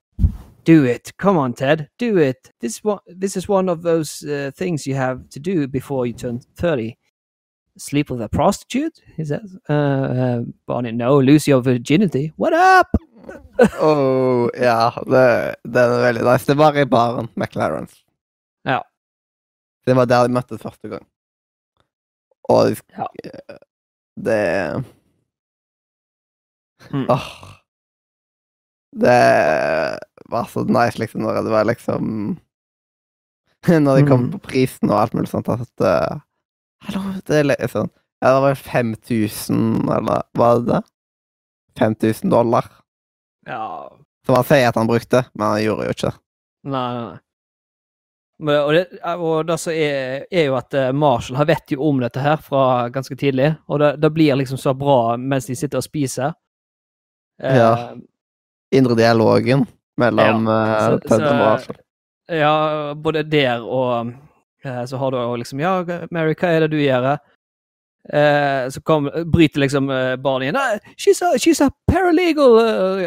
Do 0.69 0.85
it. 0.85 1.13
Come 1.17 1.41
on, 1.41 1.55
Ted. 1.55 1.87
Do 1.99 2.19
it. 2.19 2.51
This, 2.61 2.85
one, 2.85 3.01
this 3.21 3.37
is 3.37 3.49
one 3.49 3.71
of 3.71 3.83
those 3.83 4.23
uh, 4.23 4.51
things 4.51 4.87
you 4.87 4.97
have 4.97 5.23
to 5.31 5.41
do 5.41 5.67
before 5.67 6.07
you 6.07 6.13
turn 6.13 6.41
30. 6.57 6.95
Sleep 7.79 8.11
with 8.11 8.21
a 8.23 8.29
prostitute? 8.29 9.01
He 9.17 9.25
says. 9.25 9.57
Uh, 9.69 9.73
uh, 9.73 10.41
Barney, 10.67 10.93
no. 10.93 11.21
Lose 11.21 11.47
your 11.49 11.61
virginity. 11.63 12.33
What 12.37 12.53
up? 12.53 12.87
Oh, 13.81 14.49
ja, 14.57 14.91
det, 15.05 15.57
det 15.69 15.81
er 15.83 15.91
veldig 16.01 16.23
nice. 16.25 16.47
Det 16.49 16.55
var 16.57 16.77
i 16.81 16.85
baren, 16.89 17.27
McLarens. 17.37 17.99
Ja. 18.65 18.79
Det 19.87 19.97
var 19.99 20.07
der 20.09 20.29
de 20.29 20.33
møttes 20.33 20.63
første 20.63 20.89
gang. 20.89 21.05
Og 22.49 22.71
de, 22.71 22.77
Ja. 22.97 23.07
det 24.17 24.85
Mm. 26.93 27.07
Åh. 27.11 27.29
Det 28.95 29.99
var 30.31 30.45
så 30.49 30.63
nice, 30.65 30.99
liksom, 30.99 31.21
når 31.21 31.43
det 31.43 31.51
var 31.53 31.65
liksom 31.65 32.39
Når 33.69 33.97
de 34.01 34.07
kom 34.07 34.23
Mm. 34.25 34.31
på 34.33 34.39
prisen 34.39 34.91
og 34.91 35.01
alt 35.03 35.15
mulig 35.15 35.29
sånt, 35.29 35.49
at 35.49 35.85
uh, 35.85 36.21
Hallo, 36.87 37.01
det 37.27 37.41
er 37.59 37.71
sånn 37.73 37.91
Ja, 38.23 38.33
det 38.35 38.43
var 38.43 38.55
5000, 38.59 39.89
eller 39.95 40.23
hva 40.39 40.49
er 40.57 40.63
det? 40.67 40.81
5000 41.79 42.31
dollar. 42.33 42.67
Ja, 43.47 43.89
Som 44.27 44.35
han 44.35 44.45
sier 44.49 44.69
at 44.69 44.75
han 44.77 44.89
brukte, 44.91 45.21
men 45.39 45.47
han 45.53 45.63
gjorde 45.63 45.85
jo 45.87 45.93
ikke 45.95 46.09
det. 46.11 46.17
Nei, 46.69 46.87
nei, 46.97 47.05
nei. 47.13 47.19
Men, 48.41 48.59
og, 48.63 48.73
det, 48.75 48.83
og 49.19 49.47
det 49.49 49.57
som 49.63 49.73
er, 49.75 50.27
er 50.31 50.45
jo 50.49 50.57
at 50.59 50.75
eh, 50.79 50.91
Marshall 50.95 51.39
har 51.41 51.47
vet 51.49 51.73
jo 51.75 51.81
om 51.89 52.03
dette 52.03 52.23
her 52.23 52.37
fra 52.43 52.65
ganske 52.95 53.17
tidlig, 53.19 53.53
og 53.71 53.81
det, 53.83 53.93
det 54.03 54.11
blir 54.15 54.37
liksom 54.39 54.59
så 54.63 54.75
bra 54.79 55.17
mens 55.19 55.47
de 55.51 55.57
sitter 55.59 55.79
og 55.81 55.87
spiser. 55.87 56.35
Ja. 57.43 57.55
Ja. 57.55 57.73
Indre 58.75 58.95
dialogen 58.99 59.65
mellom 59.99 60.47
Ja, 60.51 60.79
Så, 60.83 60.99
så- 60.99 61.09
Ted 61.09 61.23
og 61.23 61.29
så- 61.31 61.39
Marshall. 61.41 61.81
ja, 62.43 62.55
både 62.95 63.23
der 63.23 63.63
og 63.63 64.07
eh, 64.07 64.15
så 64.63 64.97
har 64.97 65.15
du 65.15 65.19
liksom 65.39 65.61
Ja, 65.61 65.81
Mary, 66.11 66.35
hva 66.35 66.51
er 66.51 66.65
det 66.65 66.73
du 66.73 66.81
gjør? 66.83 67.19
Eh, 68.13 68.69
så 68.69 68.81
kom, 68.81 69.11
bryter 69.25 69.61
liksom 69.61 69.91
eh, 69.91 70.17
barnet 70.17 70.49
inn. 70.49 70.81
She's 70.97 71.23
a, 71.23 71.39
she's 71.39 71.65
a 71.65 71.71
paralegal! 71.93 72.59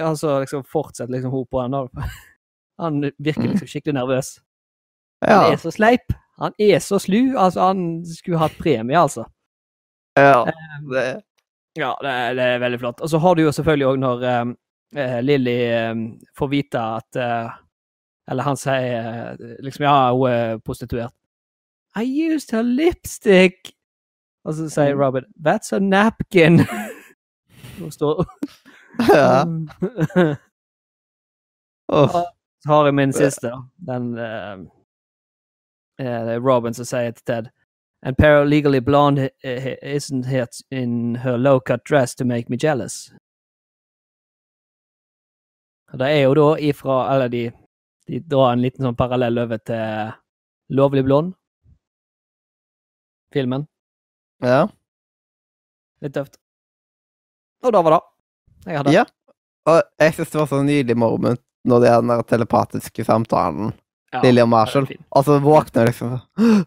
Altså 0.02 0.40
liksom 0.40 0.64
fortsetter 0.64 1.12
liksom 1.12 1.32
hun 1.32 1.48
på 1.48 1.62
henne. 1.62 1.88
Han 2.82 3.02
virker 3.18 3.48
liksom 3.48 3.68
skikkelig 3.68 3.98
nervøs. 3.98 4.36
Han 5.26 5.54
er 5.54 5.58
så 5.62 5.72
sleip. 5.74 6.14
Han 6.42 6.54
er 6.58 6.80
så 6.82 6.98
slu. 7.00 7.36
Altså, 7.38 7.62
han 7.62 7.82
skulle 8.10 8.40
hatt 8.42 8.56
premie, 8.58 8.98
altså. 8.98 9.28
ja. 10.18 10.48
Det, 10.90 11.04
Ja, 11.78 11.92
det 12.02 12.10
er, 12.10 12.34
det 12.36 12.44
er 12.44 12.64
veldig 12.64 12.80
flott. 12.82 13.02
Og 13.06 13.10
så 13.10 13.20
har 13.22 13.36
du 13.36 13.44
jo 13.44 13.52
selvfølgelig 13.54 13.88
òg 13.88 14.00
når 14.02 14.26
Lilly 15.22 15.60
får 16.36 16.50
vite 16.52 16.82
at 16.98 17.20
Eller 18.28 18.44
han 18.44 18.58
sier 18.58 19.38
liksom 19.62 19.86
Ja, 19.86 19.94
hun 20.10 20.26
er 20.32 20.58
prostituert. 20.66 21.14
I 21.96 22.04
used 22.04 22.52
her 22.52 22.64
lipstick! 22.64 23.74
Og 24.46 24.56
så 24.56 24.70
sier 24.70 24.96
Robert 24.96 25.24
That's 25.46 25.76
a 25.76 25.80
napkin! 25.80 26.60
Hun 27.80 27.92
står 27.92 28.26
ja. 29.14 29.46
Åh, 31.92 32.12
Så 32.64 32.70
har 32.70 32.86
jeg 32.86 32.96
min 32.96 33.12
da. 33.12 33.64
Den 33.88 34.14
uh, 34.18 34.68
eh, 36.00 36.38
Robin 36.40 36.74
som 36.74 36.86
sier 36.86 37.12
til 37.12 37.26
Ted 37.26 37.50
And 38.04 38.18
paralegally 38.18 38.80
blonde 38.80 39.30
eh, 39.44 39.68
eh, 39.68 39.96
isn't 39.96 40.26
here 40.26 40.48
in 40.72 41.16
her 41.16 41.38
low-cut 41.38 41.86
dress 41.90 42.16
to 42.16 42.26
make 42.26 42.50
me 42.50 42.58
jealous. 42.58 43.14
Og 45.94 46.00
det 46.00 46.08
er 46.08 46.22
jo 46.24 46.34
da 46.34 46.56
ifra 46.60 47.14
Eller 47.14 47.28
de, 47.28 47.52
de 48.08 48.20
drar 48.20 48.54
en 48.54 48.62
liten 48.62 48.86
sånn 48.86 48.98
parallell 48.98 49.38
over 49.38 49.58
til 49.58 50.12
Lovlig 50.72 51.04
blond. 51.04 51.34
Filmen. 53.34 53.68
Ja. 54.44 54.68
Litt 56.02 56.14
tøft. 56.18 56.38
Og 57.64 57.74
da 57.76 57.82
var 57.86 57.92
det. 57.98 58.02
Jeg 58.72 58.78
hadde 58.82 58.94
Ja. 58.96 59.06
Og 59.70 59.82
jeg 60.02 60.14
syns 60.16 60.32
det 60.34 60.40
var 60.42 60.48
så 60.50 60.64
nydelig 60.66 60.96
moment 60.98 61.42
når 61.70 61.80
det 61.84 61.90
er 61.92 62.00
den 62.02 62.10
der 62.10 62.22
telepatiske 62.26 63.04
samtalen, 63.06 63.74
Ja, 64.12 64.22
Lillian 64.26 64.50
Marshall. 64.50 64.88
Og 65.12 65.24
så 65.28 65.38
våkner 65.40 65.86
jeg 65.86 65.92
liksom 65.94 66.66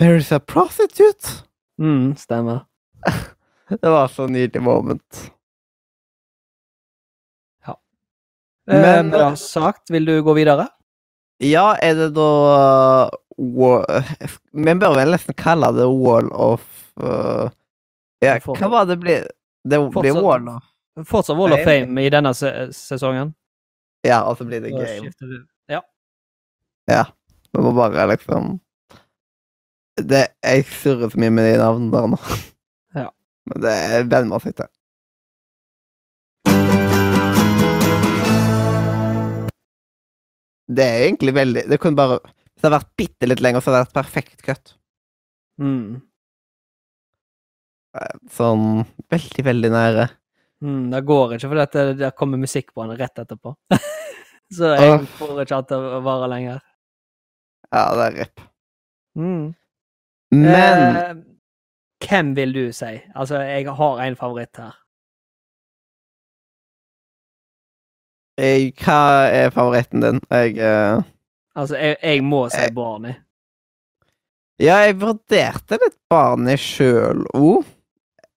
Mary's 0.00 0.30
a 0.34 0.38
prostitute! 0.40 1.44
Mm, 1.78 2.16
stemmer. 2.16 2.64
Det 3.70 3.86
var 3.92 4.08
så 4.08 4.26
nydelig 4.26 4.62
moment. 4.62 5.30
Men 8.66 8.82
Men- 8.82 9.08
med 9.10 9.38
sagt, 9.38 9.90
vil 9.90 10.04
du 10.06 10.22
gå 10.22 10.34
videre? 10.34 10.68
Ja, 11.40 11.74
er 11.82 11.94
det 11.94 12.10
da 12.14 13.10
wa- 13.40 14.02
Vi 14.52 14.74
bør 14.82 14.94
vel 14.98 15.12
nesten 15.14 15.36
kalle 15.38 15.70
det 15.76 15.86
Wall 15.88 16.28
of 16.32 16.64
uh, 17.00 17.48
Ja, 18.22 18.34
hva 18.44 18.68
var 18.72 18.88
det 18.90 18.98
blir 19.00 19.26
Det 19.64 19.78
blir 19.78 19.90
Fortsatt- 19.94 20.22
Wall 20.24 20.48
of 20.52 21.06
Fortsatt 21.08 21.38
Wall 21.38 21.54
of 21.56 21.62
Fame 21.64 22.02
i 22.04 22.10
denne 22.12 22.34
se 22.36 22.50
sesongen. 22.76 23.30
Ja, 24.04 24.22
og 24.28 24.36
så 24.38 24.44
blir 24.48 24.60
det 24.64 24.72
Game. 24.74 25.12
Ja. 25.68 25.80
Ja. 26.88 27.04
Vi 27.52 27.62
må 27.62 27.72
bare 27.76 28.06
liksom 28.10 28.58
det, 30.00 30.26
Jeg 30.44 30.64
surrer 30.64 31.10
så 31.12 31.18
mye 31.20 31.30
med 31.30 31.44
de 31.52 31.58
navnene 31.60 31.92
der 31.92 32.06
nå. 32.14 32.18
Ja. 33.00 33.08
Men 33.46 33.62
det 33.64 33.72
er 33.72 34.04
venner 34.10 34.40
seg 34.44 34.54
til. 34.58 34.68
Det 40.76 40.84
er 40.86 41.04
egentlig 41.08 41.34
veldig 41.34 41.62
Det 41.70 41.80
kunne 41.82 41.96
bare 41.98 42.18
det 42.60 42.68
har 42.68 42.78
vært 42.78 42.94
bitte 43.00 43.28
litt 43.28 43.42
lenger, 43.44 43.62
så 43.64 43.72
det 43.72 43.82
vært 43.86 43.98
perfekt 43.98 44.44
cut. 44.46 44.74
Mm. 45.60 46.00
Sånn 48.30 48.66
veldig, 49.10 49.44
veldig 49.46 49.70
nære. 49.74 50.08
Mm, 50.64 50.90
det 50.92 51.00
går 51.08 51.36
ikke, 51.36 51.48
for 51.48 51.60
det, 51.60 51.84
det 52.00 52.10
kommer 52.18 52.40
musikk 52.40 52.74
på 52.74 52.84
den 52.84 52.98
rett 53.00 53.22
etterpå. 53.22 53.54
Så 54.50 54.72
jeg 54.74 54.96
Åh. 54.96 55.04
får 55.14 55.44
ikke 55.44 55.58
at 55.62 55.70
det 55.70 55.78
varer 56.04 56.30
lenger. 56.32 56.62
Ja, 57.70 57.84
det 57.94 58.06
er 58.08 58.16
rip. 58.18 58.40
Mm. 59.18 59.44
Men 60.34 60.96
eh, 60.96 61.12
Hvem 62.02 62.34
vil 62.34 62.54
du 62.54 62.62
si? 62.74 62.96
Altså, 63.14 63.42
jeg 63.46 63.70
har 63.78 64.02
en 64.02 64.16
favoritt 64.18 64.58
her. 64.58 64.74
eh, 68.40 68.70
hva 68.82 68.98
er 69.30 69.50
favoritten 69.54 70.02
din? 70.04 70.20
Jeg 70.30 70.58
eh, 70.58 71.02
Altså, 71.58 71.76
jeg, 71.80 71.96
jeg 72.02 72.22
må 72.24 72.44
si 72.52 72.60
Eh. 72.62 72.72
Barney. 72.74 73.16
Ja, 74.60 74.82
jeg 74.84 74.98
vurderte 75.00 75.78
litt 75.80 75.96
Barney 76.12 76.58
sjøl 76.60 77.24
òg. 77.34 77.64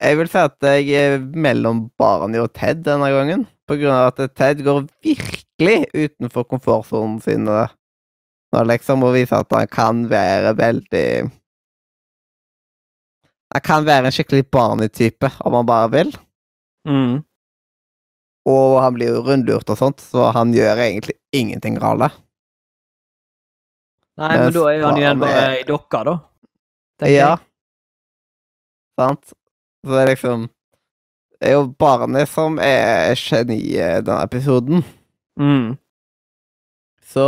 Jeg 0.03 0.17
vil 0.19 0.29
si 0.31 0.39
at 0.39 0.65
jeg 0.67 0.89
er 0.99 1.17
mellom 1.19 1.89
Barney 1.99 2.39
og 2.39 2.53
Ted 2.55 2.83
denne 2.87 3.09
gangen. 3.11 3.45
På 3.67 3.75
grunn 3.79 3.95
av 3.95 4.11
at 4.11 4.35
Ted 4.35 4.63
går 4.63 4.85
virkelig 5.03 5.77
utenfor 5.93 6.47
komfortsonen 6.47 7.19
sin. 7.23 7.45
Nå 7.47 8.63
liksom 8.69 9.03
å 9.03 9.11
vise 9.15 9.35
at 9.39 9.51
han 9.55 9.67
kan 9.71 10.03
være 10.11 10.55
veldig 10.59 11.07
Han 13.53 13.61
kan 13.61 13.85
være 13.85 14.09
en 14.09 14.15
skikkelig 14.15 14.47
Barney-type, 14.49 15.29
om 15.45 15.53
han 15.53 15.67
bare 15.69 15.89
vil. 15.93 16.15
Mm. 16.89 17.19
Og 18.49 18.79
han 18.81 18.95
blir 18.95 19.11
jo 19.13 19.19
rundlurt 19.27 19.69
og 19.69 19.77
sånt, 19.77 20.01
så 20.01 20.31
han 20.33 20.55
gjør 20.55 20.81
egentlig 20.81 21.13
ingenting 21.31 21.77
galt. 21.77 22.15
Nei, 24.17 24.29
Men 24.37 24.53
da 24.53 24.63
er 24.69 24.83
han 24.85 24.97
igjen 24.99 25.19
bare 25.23 25.45
i 25.59 25.63
dokka, 25.67 26.03
da. 26.05 26.13
tenker 27.01 27.13
Ja. 27.15 27.29
jeg. 27.33 27.39
Sant? 28.99 29.31
Så 29.83 29.89
det 29.91 30.01
er 30.03 30.11
liksom 30.15 30.43
Det 31.41 31.49
er 31.49 31.55
jo 31.57 31.63
Barney 31.81 32.25
som 32.29 32.59
er 32.59 33.15
geniet 33.19 33.97
i 33.97 34.03
denne 34.05 34.21
episoden. 34.23 34.83
Mm. 35.39 35.73
Så 37.03 37.25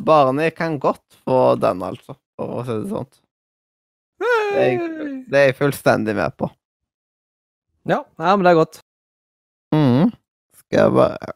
Barney 0.00 0.50
kan 0.50 0.78
godt 0.80 1.02
få 1.26 1.56
den, 1.60 1.82
altså, 1.84 2.16
for 2.38 2.62
å 2.62 2.64
si 2.64 2.72
det 2.78 2.88
sånn. 2.88 3.10
Det 4.22 4.62
er, 4.62 4.78
det 5.28 5.42
jeg 5.48 5.56
fullstendig 5.58 6.14
med 6.16 6.34
på. 6.38 6.48
Ja, 7.84 7.98
ja, 8.18 8.32
men 8.36 8.44
det 8.46 8.52
er 8.54 8.60
godt. 8.62 8.80
Mm. 9.74 10.08
Skal 10.62 10.78
jeg 10.86 10.94
bare, 10.96 11.32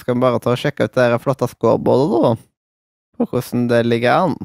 skal 0.00 0.14
vi 0.14 0.20
bare 0.22 0.40
ta 0.40 0.54
og 0.54 0.60
sjekke 0.62 0.86
ut 0.88 0.96
det 0.96 1.20
flotte 1.20 1.48
scoreboardet, 1.50 2.22
da? 2.24 2.32
På 3.18 3.26
hvordan 3.26 3.66
det 3.70 3.82
ligger 3.86 4.24
an? 4.24 4.36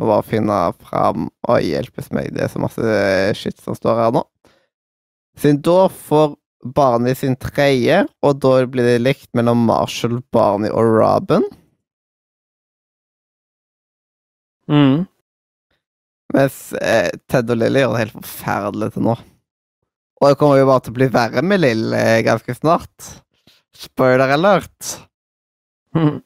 Og 0.00 0.08
bare 0.08 0.24
finne 0.24 0.58
fram 0.80 1.28
og 1.44 1.64
hjelpes 1.64 2.08
meg, 2.16 2.30
det 2.32 2.46
er 2.46 2.52
så 2.52 2.62
masse 2.62 3.00
shit 3.36 3.58
som 3.60 3.76
står 3.76 4.00
her 4.00 4.14
nå. 4.16 4.24
Siden 5.40 5.60
da 5.64 5.82
får 5.92 6.34
Barney 6.76 7.16
sin 7.16 7.36
tredje, 7.40 8.02
og 8.24 8.40
da 8.40 8.54
blir 8.68 8.88
det 8.88 9.00
likt 9.00 9.28
mellom 9.36 9.62
Marshall, 9.68 10.18
Barney 10.32 10.72
og 10.72 10.88
Robin. 10.98 11.44
Mm. 14.70 15.04
Mens 16.36 16.58
eh, 16.78 17.10
Ted 17.30 17.50
og 17.50 17.58
Lily 17.58 17.82
gjør 17.82 17.94
det 17.94 18.02
helt 18.04 18.16
forferdelig 18.18 18.90
til 18.94 19.06
nå. 19.08 19.16
Og 20.20 20.28
det 20.28 20.38
kommer 20.40 20.60
jo 20.60 20.68
bare 20.68 20.84
til 20.84 20.92
å 20.92 20.98
bli 20.98 21.08
verre 21.12 21.42
med 21.44 21.62
Lill 21.62 21.94
eh, 21.96 22.20
ganske 22.26 22.54
snart. 22.54 23.12
Spoiler 23.76 24.36
alert. 24.36 24.92
Mm. 25.96 26.20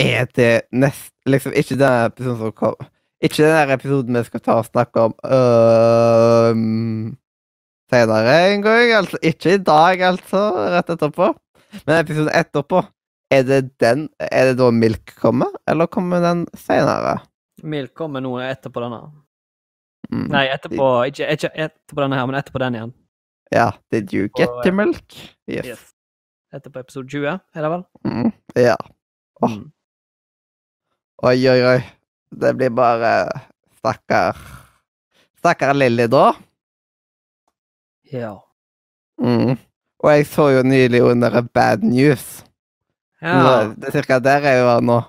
Er 0.00 0.28
det 0.36 0.52
nest... 0.72 1.12
Liksom, 1.28 1.52
ikke 1.52 1.76
den 1.78 2.06
episoden 2.08 2.38
som 2.40 2.52
kom 2.56 2.76
Ikke 3.20 3.42
den 3.42 3.52
der 3.52 3.72
episoden 3.74 4.16
vi 4.16 4.22
skal 4.24 4.40
ta 4.40 4.56
og 4.58 4.68
snakke 4.70 5.02
om 5.08 5.14
øhm, 5.24 7.16
senere 7.92 8.36
en 8.54 8.62
gang. 8.64 8.92
Altså, 8.96 9.18
ikke 9.22 9.54
i 9.54 9.62
dag, 9.64 10.02
altså. 10.08 10.40
Rett 10.74 10.92
etterpå. 10.94 11.28
Men 11.86 11.98
episoden 12.00 12.32
etterpå, 12.34 12.82
er 13.30 13.42
det 13.46 13.60
den 13.80 14.08
Er 14.18 14.50
det 14.50 14.58
da 14.58 14.70
Milk 14.70 15.12
kommer, 15.20 15.52
eller 15.68 15.86
kommer 15.86 16.22
den 16.24 16.46
senere? 16.56 17.18
Milk 17.62 17.92
kommer 17.94 18.24
nå 18.24 18.38
etterpå 18.40 18.80
denne. 18.82 19.02
Mm. 20.10 20.26
Nei, 20.32 20.46
etterpå 20.50 20.88
Ikke, 21.10 21.28
ikke 21.36 21.52
etterpå 21.54 22.02
denne 22.02 22.18
her, 22.18 22.26
men 22.26 22.40
etterpå 22.40 22.62
den 22.62 22.78
igjen. 22.78 22.94
Ja, 23.52 23.70
did 23.92 24.14
you 24.14 24.30
get 24.38 24.50
the 24.64 24.72
milk? 24.72 25.14
Yes. 25.50 25.66
Yes. 25.66 25.84
Etterpå 26.54 26.80
episode 26.80 27.10
20, 27.10 27.36
er 27.54 27.66
det 27.66 27.70
vel? 27.70 27.84
Mm. 28.06 28.32
Ja. 28.56 28.76
Oh. 29.42 29.50
Mm. 29.50 29.68
Oi, 31.22 31.38
oi, 31.50 31.60
oi. 31.66 31.80
Det 32.30 32.52
blir 32.56 32.70
bare 32.72 33.12
Stakkar 33.80 34.36
Stakkar 35.40 35.74
Lilly, 35.76 36.06
da. 36.12 36.30
Ja. 38.12 38.34
Mm. 39.20 39.56
Og 40.00 40.10
jeg 40.14 40.26
så 40.28 40.46
jo 40.54 40.62
nylig 40.64 41.02
under 41.04 41.40
Bad 41.54 41.82
News. 41.84 42.42
ja. 43.20 43.34
Nå- 43.42 43.74
Det 43.76 43.88
er 43.88 43.92
cirka 43.98 44.18
der 44.20 44.40
jeg 44.40 44.64
var 44.64 44.80
nå. 44.80 45.00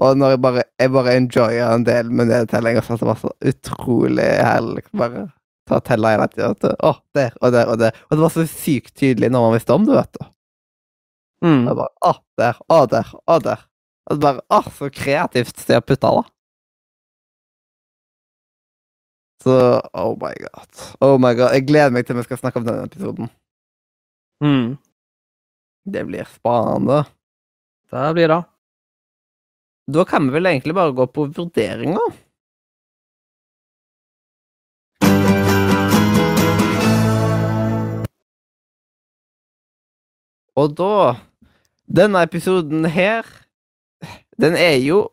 Og 0.00 0.16
når 0.18 0.30
jeg 0.34 0.40
bare, 0.42 0.62
jeg 0.80 0.90
bare 0.92 1.14
enjoyer 1.16 1.72
en 1.74 1.84
del 1.84 2.10
med 2.10 2.26
nedtellinger, 2.26 2.82
så 2.82 2.96
det 2.98 3.06
var 3.06 3.14
så 3.20 3.30
utrolig 3.46 4.26
herlig. 4.44 4.82
Bare 4.92 5.28
ta 5.68 5.76
og 5.78 5.84
telle 5.84 6.08
hele 6.10 6.26
tida. 6.28 6.50
Å, 6.82 6.90
Å, 6.90 6.94
der 7.14 7.32
og 7.40 7.52
der 7.52 7.66
og 7.70 7.78
der. 7.78 7.92
Og 8.10 8.16
det 8.16 8.22
var 8.24 8.32
så 8.34 8.44
sykt 8.46 8.94
tydelig 8.98 9.30
når 9.30 9.40
man 9.46 9.54
visste 9.54 9.72
om 9.72 9.84
det, 9.86 9.94
vet 9.94 10.12
du. 10.18 10.26
Mm. 11.46 11.62
Jeg 11.68 11.76
bare, 11.76 11.92
å, 12.02 12.12
der, 12.36 12.58
å, 12.68 12.80
der, 12.90 13.14
å, 13.28 13.38
der. 13.44 13.64
Og 14.12 14.20
bare, 14.20 14.40
Åh, 14.52 14.70
så 14.76 14.90
kreativt 14.92 15.66
de 15.68 15.78
å 15.78 15.84
putte 15.84 16.10
da. 16.18 16.24
Så, 19.44 19.54
oh 19.92 20.14
my 20.20 20.32
god. 20.40 20.82
Oh 21.04 21.18
my 21.20 21.34
god. 21.36 21.52
Jeg 21.56 21.66
gleder 21.68 21.92
meg 21.92 22.06
til 22.08 22.16
vi 22.16 22.24
skal 22.24 22.40
snakke 22.40 22.60
om 22.60 22.66
denne 22.68 22.86
episoden. 22.88 23.28
Mm. 24.44 24.76
Det 25.84 26.04
blir 26.08 26.28
spennende. 26.32 27.02
Det 27.92 28.12
blir 28.16 28.32
det. 28.32 28.42
Da 29.94 30.04
kan 30.08 30.24
vi 30.28 30.32
vel 30.38 30.48
egentlig 30.48 30.76
bare 30.76 30.96
gå 30.96 31.06
på 31.12 31.26
vurderinger. 31.36 32.14
Og 40.54 40.76
da 40.78 41.16
Denne 41.84 42.22
episoden 42.24 42.86
her 42.88 43.26
Den 44.40 44.56
er 44.58 44.78
jo 44.82 45.08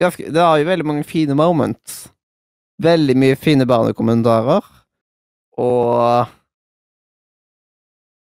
ganske 0.00 0.30
Det 0.32 0.40
har 0.42 0.58
jo 0.60 0.68
veldig 0.68 0.86
mange 0.86 1.04
fine 1.08 1.34
moments. 1.36 2.06
Veldig 2.82 3.16
mye 3.16 3.36
fine 3.40 3.66
barnekommentarer. 3.68 4.64
Og 5.58 6.26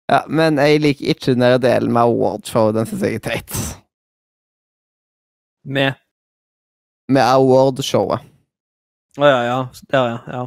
Ja, 0.10 0.24
men 0.28 0.58
jeg 0.58 0.80
liker 0.82 1.12
ikke 1.14 1.34
den 1.36 1.44
der 1.46 1.60
delen 1.62 1.92
med 1.94 2.02
awardshow. 2.02 2.72
Den 2.74 2.88
syns 2.90 3.04
jeg 3.06 3.20
er 3.20 3.26
teit. 3.28 3.58
Med 5.66 5.94
med 7.10 7.26
awardshowet. 7.26 8.22
Å 9.18 9.26
ja, 9.26 9.38
ja. 9.48 9.60
Der, 9.90 10.08
ja. 10.10 10.18
ja. 10.30 10.42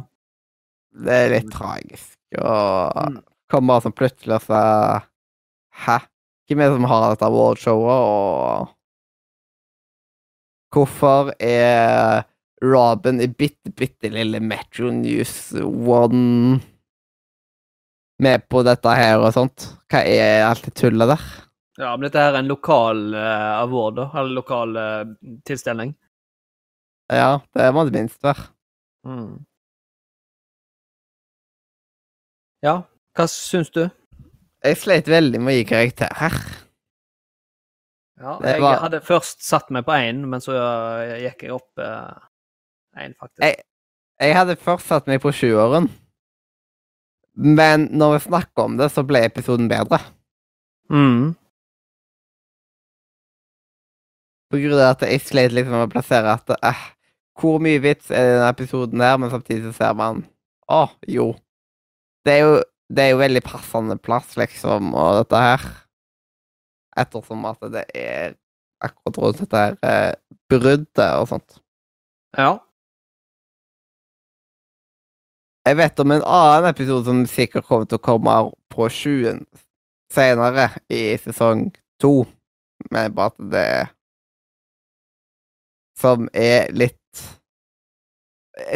Det 1.03 1.15
er 1.17 1.33
litt 1.35 1.49
tragisk. 1.51 2.13
Og 2.39 2.99
Mm. 3.03 3.17
kom 3.51 3.67
sånn 3.83 3.93
plutselig 3.95 4.35
og 4.39 4.45
sier 4.47 5.03
Hæ? 5.83 5.97
Hvem 6.47 6.59
er 6.61 6.69
det 6.69 6.75
som 6.77 6.85
har 6.89 7.09
dette 7.09 7.25
awardshowet, 7.27 7.99
og 8.07 8.69
Hvorfor 10.73 11.33
er 11.37 12.23
Robin 12.63 13.21
i 13.21 13.27
bitte, 13.29 13.69
bitte 13.77 14.09
lille 14.09 14.39
Metro 14.41 14.89
News 14.89 15.53
One 15.61 16.59
med 18.23 18.45
på 18.49 18.63
dette 18.65 18.93
her 18.97 19.19
og 19.19 19.33
sånt? 19.35 19.67
Hva 19.91 20.01
er 20.07 20.47
alt 20.47 20.65
det 20.65 20.73
tullet 20.79 21.11
der? 21.13 21.25
Ja, 21.81 21.91
men 21.93 22.07
dette 22.07 22.21
her 22.21 22.35
er 22.35 22.41
en 22.43 22.49
lokal 22.49 23.05
uh, 23.13 23.61
award, 23.63 23.97
da. 23.97 24.07
Eller 24.21 24.37
lokal 24.37 24.77
uh, 24.77 25.13
tilstelning. 25.45 25.93
Ja, 27.13 27.41
det 27.53 27.69
må 27.75 27.83
det 27.85 27.97
minst 27.97 28.21
være. 28.23 28.47
Ja, 32.63 32.77
hva 33.17 33.25
syns 33.27 33.73
du? 33.75 33.83
Jeg 34.63 34.79
sleit 34.79 35.09
veldig 35.11 35.41
med 35.43 35.51
å 35.51 35.57
gi 35.57 35.65
karakter 35.67 36.13
her. 36.21 36.37
Ja, 38.23 38.37
jeg 38.47 38.61
var- 38.63 38.79
hadde 38.85 39.01
først 39.03 39.43
satt 39.43 39.69
meg 39.75 39.83
på 39.85 39.91
én, 39.97 40.21
men 40.31 40.39
så 40.43 40.53
eh, 40.55 41.17
gikk 41.25 41.43
jeg 41.43 41.51
opp 41.57 41.81
én, 41.83 43.13
faktisk. 43.19 43.41
Jeg- 43.43 43.63
Jeg 44.21 44.35
hadde 44.37 44.55
først 44.55 44.87
satt 44.87 45.07
meg 45.09 45.19
på 45.21 45.31
sjuåren, 45.35 45.89
men 47.35 47.87
når 47.91 48.13
vi 48.13 48.19
snakker 48.29 48.63
om 48.63 48.77
det, 48.77 48.91
så 48.93 49.03
ble 49.05 49.23
episoden 49.25 49.67
bedre. 49.67 49.99
Mm. 50.91 51.33
På 54.51 54.59
grunn 54.61 54.77
av 54.79 54.91
at 54.93 55.01
jeg 55.09 55.21
sleit 55.25 55.51
liksom 55.55 55.73
med 55.73 55.87
å 55.89 55.91
plassere 55.93 56.33
at 56.37 56.49
eh, 56.61 56.83
Hvor 57.41 57.59
mye 57.63 57.81
vits 57.81 58.11
er 58.13 58.21
i 58.27 58.33
denne 58.35 58.49
episoden 58.53 59.01
her, 59.01 59.17
men 59.17 59.31
samtidig 59.33 59.71
så 59.71 59.73
ser 59.79 59.93
man 59.97 60.23
Å, 60.69 60.83
jo. 61.09 61.31
Det 62.23 62.35
er 62.37 62.43
jo, 62.45 62.51
det 62.93 63.03
er 63.03 63.09
jo 63.15 63.17
veldig 63.23 63.41
passende 63.43 63.97
plass, 63.99 64.35
liksom, 64.39 64.93
og 64.95 65.17
dette 65.25 65.41
her. 65.43 65.65
Ettersom 66.99 67.45
at 67.49 67.61
det 67.73 67.85
er 67.97 68.35
akkurat 68.83 69.17
rundt 69.17 69.41
dette 69.41 69.61
her 69.63 69.77
eh, 69.87 70.13
bruddet 70.51 71.07
og 71.17 71.27
sånt. 71.31 71.59
Ja. 72.37 72.57
Jeg 75.63 75.77
vet 75.79 76.01
om 76.03 76.11
en 76.11 76.25
annen 76.27 76.67
episode 76.69 77.05
som 77.07 77.21
sikkert 77.29 77.65
kommer 77.69 77.87
til 77.87 77.99
å 78.01 78.03
komme 78.03 78.33
på 78.73 78.89
20 78.91 79.45
senere 80.13 80.67
i 80.91 81.13
sesong 81.21 81.69
to, 82.03 82.25
men 82.91 83.13
bare 83.15 83.31
at 83.31 83.51
det 83.53 83.67
Som 85.97 86.27
er 86.33 86.71
litt 86.73 87.21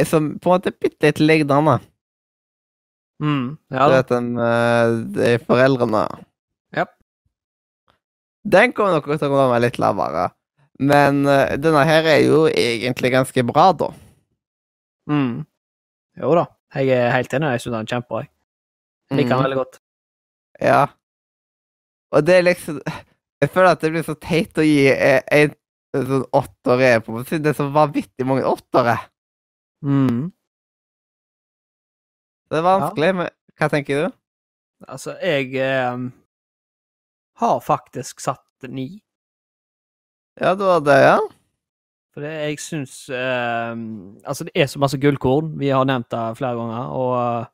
Som 0.07 0.37
på 0.39 0.49
en 0.49 0.55
måte 0.55 0.71
er 0.71 0.77
bitte 0.79 1.09
litt 1.09 1.19
lignende. 1.19 1.79
Mm. 3.21 3.57
Du 3.67 3.75
Ja 3.75 3.89
da. 3.89 3.97
vet 3.97 4.09
den 4.13 4.29
de 5.17 5.33
foreldrene. 5.43 6.05
Den 8.47 8.73
kommer 8.75 8.95
nok 8.97 9.07
til 9.09 9.27
å 9.27 9.31
komme 9.33 9.59
litt 9.63 9.79
lavere. 9.81 10.29
Men 10.79 11.23
uh, 11.25 11.55
denne 11.57 11.83
her 11.89 12.05
er 12.07 12.21
jo 12.23 12.45
egentlig 12.47 13.11
ganske 13.15 13.43
bra, 13.49 13.71
da. 13.75 13.89
Mm. 15.09 15.41
Jo 16.21 16.33
da. 16.37 16.45
Jeg 16.75 16.91
er 16.93 17.11
helt 17.15 17.33
enig. 17.33 17.51
Jeg 17.55 17.63
syns 17.65 17.73
den 17.73 17.81
er 17.81 17.91
kjempebra. 17.93 18.23
Jeg 19.09 19.17
liker 19.17 19.29
den 19.29 19.37
Mhm. 19.37 19.45
veldig 19.47 19.57
godt. 19.61 19.79
Ja. 20.61 20.81
Og 22.11 22.25
det 22.25 22.35
er 22.35 22.41
liksom 22.47 22.81
Jeg 23.41 23.49
føler 23.53 23.69
at 23.71 23.81
det 23.81 23.91
blir 23.93 24.01
så 24.03 24.15
teit 24.17 24.57
å 24.57 24.63
gi 24.65 24.87
en 24.89 25.51
sånn 25.93 26.23
åtter 26.33 26.81
er 26.81 26.99
på 27.05 27.19
siden 27.25 27.43
det 27.43 27.51
er 27.51 27.57
så 27.59 27.67
vanvittig 27.71 28.25
mange 28.25 28.41
åttere. 28.49 28.95
Mm. 29.85 30.31
Det 32.49 32.57
er 32.57 32.65
vanskelig, 32.65 33.11
men 33.19 33.29
hva 33.59 33.69
tenker 33.69 34.07
du? 34.07 34.15
Altså, 34.87 35.13
jeg 35.21 35.53
eh, 35.61 35.97
har 37.41 37.59
faktisk 37.63 38.19
satt 38.23 38.67
ni. 38.69 39.01
Ja, 40.39 40.55
det 40.55 40.63
var 40.65 40.81
det, 40.85 40.97
ja? 41.01 41.17
For 42.13 42.21
det, 42.25 42.31
jeg 42.49 42.59
syns 42.61 42.95
eh, 43.13 43.73
Altså, 44.25 44.43
det 44.47 44.53
er 44.57 44.65
så 44.69 44.79
masse 44.81 44.97
gullkorn. 45.01 45.51
Vi 45.59 45.69
har 45.73 45.85
nevnt 45.85 46.09
det 46.13 46.23
flere 46.39 46.57
ganger. 46.57 46.93
Og 46.97 47.45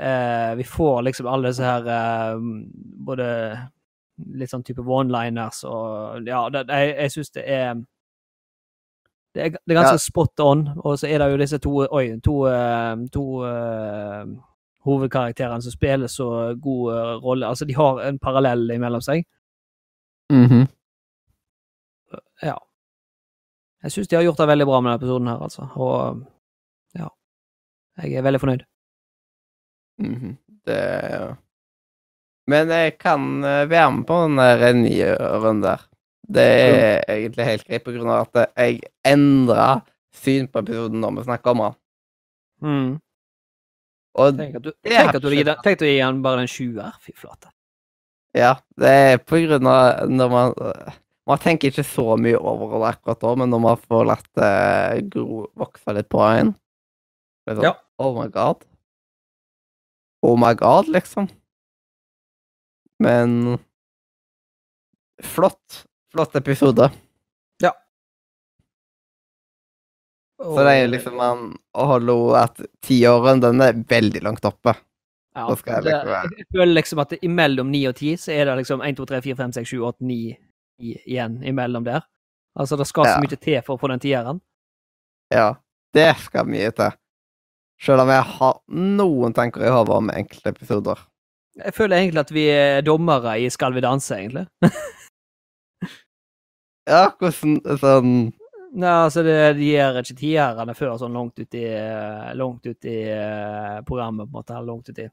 eh, 0.00 0.54
vi 0.60 0.64
får 0.64 1.02
liksom 1.08 1.28
alle 1.28 1.48
disse 1.52 1.64
her 1.64 1.88
eh, 1.88 2.40
Både 3.06 3.26
litt 4.36 4.52
sånn 4.52 4.64
type 4.64 4.84
one-liners 4.84 5.62
og 5.68 6.26
Ja, 6.28 6.42
det, 6.52 6.66
jeg, 6.68 6.92
jeg 7.00 7.12
syns 7.16 7.30
det 7.36 7.44
er 7.48 7.74
det 9.34 9.42
er, 9.44 9.50
det 9.54 9.72
er 9.72 9.78
ganske 9.78 9.94
Ja. 9.94 10.02
spot 10.02 10.40
on, 10.42 10.64
og 10.82 10.96
så 10.98 11.06
er 11.06 11.20
det 11.22 11.28
jo 11.30 11.36
disse 11.38 11.58
to 11.62 11.70
Oi, 11.86 12.06
to, 12.18 12.32
to, 12.50 13.06
to 13.14 13.24
eh, 13.46 14.24
hovedkarakterene 14.86 15.62
som 15.62 15.74
spiller 15.74 16.08
så 16.08 16.54
god 16.60 16.94
eh, 16.94 17.14
rolle. 17.24 17.46
Altså, 17.46 17.64
de 17.68 17.76
har 17.76 18.00
en 18.06 18.18
parallell 18.18 18.70
imellom 18.70 19.02
seg. 19.04 19.24
Mhm. 20.32 20.66
Ja. 22.42 22.56
Jeg 23.82 23.92
syns 23.92 24.08
de 24.08 24.16
har 24.16 24.24
gjort 24.24 24.40
det 24.40 24.48
veldig 24.50 24.66
bra 24.68 24.80
med 24.80 24.90
denne 24.90 25.00
episoden 25.00 25.28
her, 25.28 25.42
altså. 25.46 25.68
Og 25.76 26.22
ja. 26.96 27.08
Jeg 28.00 28.14
er 28.16 28.26
veldig 28.26 28.40
fornøyd. 28.40 28.64
Mhm. 30.00 30.36
Det 30.66 31.36
Men 32.46 32.68
jeg 32.68 32.98
kan 32.98 33.44
eh, 33.44 33.70
være 33.70 33.92
med 33.92 34.06
på 34.06 34.22
den 34.24 34.38
der 34.38 34.72
nye 34.72 35.14
runden 35.16 35.62
der. 35.62 35.86
Det 36.34 36.42
er 36.42 37.04
egentlig 37.08 37.44
helt 37.44 37.66
greit, 37.66 37.84
på 37.84 37.92
grunn 37.92 38.10
av 38.10 38.28
at 38.34 38.50
jeg 38.56 38.80
endra 39.04 39.80
syn 40.14 40.48
på 40.48 40.62
episoden 40.62 41.00
når 41.00 41.16
vi 41.16 41.24
snakker 41.26 41.50
om 41.50 41.62
den. 41.64 41.76
Mm. 42.62 43.00
Og 44.18 44.36
Tenk 44.38 44.56
at 44.58 44.64
du, 44.64 44.72
tenk 44.86 45.14
at 45.14 45.22
du 45.22 45.28
gir 45.30 45.44
den, 45.46 45.58
tenk 45.62 45.76
at 45.78 45.82
du 45.84 45.86
gir 45.86 46.00
den 46.02 46.22
bare 46.24 46.42
en 46.42 46.50
sjuer. 46.50 46.96
Fy 47.04 47.12
flate. 47.14 47.52
Ja, 48.36 48.56
det 48.78 48.90
er 48.90 49.20
på 49.22 49.38
grunn 49.44 49.66
av 49.66 50.06
når 50.10 50.30
man 50.34 50.52
Man 51.30 51.38
tenker 51.38 51.70
ikke 51.70 51.84
så 51.86 52.16
mye 52.18 52.38
over 52.38 52.72
det 52.80 52.88
akkurat 52.96 53.20
da, 53.22 53.34
men 53.38 53.50
når 53.52 53.60
man 53.62 53.76
får 53.84 54.06
latt 54.08 54.28
det 54.34 55.10
gro, 55.12 55.44
vokse 55.54 55.92
litt 55.94 56.08
på 56.10 56.22
en 56.26 56.54
sånn, 57.46 57.62
Ja. 57.62 57.74
Oh 58.02 58.16
my 58.16 58.26
god. 58.32 58.64
Oh 60.26 60.34
my 60.40 60.54
god, 60.58 60.88
liksom. 60.88 61.28
Men 62.98 63.58
Flott. 65.22 65.84
Flott 66.10 66.34
episode. 66.40 66.90
Så 70.40 70.62
det 70.64 70.72
er 70.72 70.86
liksom 70.88 71.16
man 71.20 71.40
holder 71.76 72.36
at 72.46 72.60
tiåren, 72.86 73.42
den 73.42 73.60
er 73.60 73.76
veldig 73.88 74.22
langt 74.24 74.44
oppe. 74.48 74.72
ja, 75.36 75.44
jeg 75.48 75.82
det, 75.84 75.92
jeg 76.38 76.46
føler 76.52 76.74
liksom 76.74 76.98
at 77.04 77.12
imellom 77.22 77.68
ni 77.70 77.84
og 77.86 77.94
ti 77.96 78.14
så 78.18 78.32
er 78.34 78.48
det 78.48 78.56
liksom 78.62 78.80
1, 78.82 78.96
2, 78.96 79.04
3, 79.12 79.20
4, 79.22 79.36
5, 79.36 79.52
6, 79.60 79.68
7, 79.68 79.82
8, 79.90 80.06
9 80.08 80.16
i, 80.80 80.94
igjen 81.04 81.36
imellom 81.44 81.84
der. 81.84 82.00
Altså, 82.58 82.76
det 82.80 82.86
skal 82.88 83.04
så 83.04 83.10
Ja. 83.14 83.20
mye 83.20 83.36
til 83.36 83.60
for 83.62 83.76
å 83.76 83.80
få 83.80 83.88
den 83.92 84.00
tieren. 84.00 84.40
Ja, 85.30 85.54
det 85.94 86.16
skal 86.24 86.48
mye 86.48 86.72
til. 86.74 86.90
Selv 87.80 88.00
om 88.02 88.08
jeg 88.08 88.22
har 88.22 88.58
noen 88.68 89.32
tanker 89.36 89.62
i 89.64 89.70
hodet 89.70 89.94
om 89.94 90.10
enkelte 90.10 90.48
episoder. 90.56 90.98
Jeg 91.56 91.74
føler 91.74 91.96
egentlig 91.96 92.20
at 92.20 92.32
vi 92.32 92.44
er 92.48 92.82
dommere 92.82 93.36
i 93.40 93.48
Skal 93.50 93.72
vi 93.74 93.80
danse, 93.80 94.16
egentlig. 94.16 94.46
Ja, 96.88 97.10
hvordan 97.20 97.60
sånn 97.78 98.12
Nei, 98.70 98.90
altså, 99.06 99.24
det, 99.26 99.34
de 99.58 99.66
gir 99.66 99.98
ikke 99.98 100.18
tierne 100.20 100.74
før 100.78 100.94
sånn 101.00 101.16
langt 101.16 101.40
ut 101.40 101.56
i, 101.58 101.64
langt 102.38 102.66
ut 102.68 102.86
i 102.86 102.98
eh, 103.10 103.80
programmet, 103.86 104.28
på 104.28 104.30
en 104.30 104.38
måte. 104.38 104.54
Eller 104.54 104.70
langt 104.70 104.90
ut 104.90 105.00
i 105.02 105.08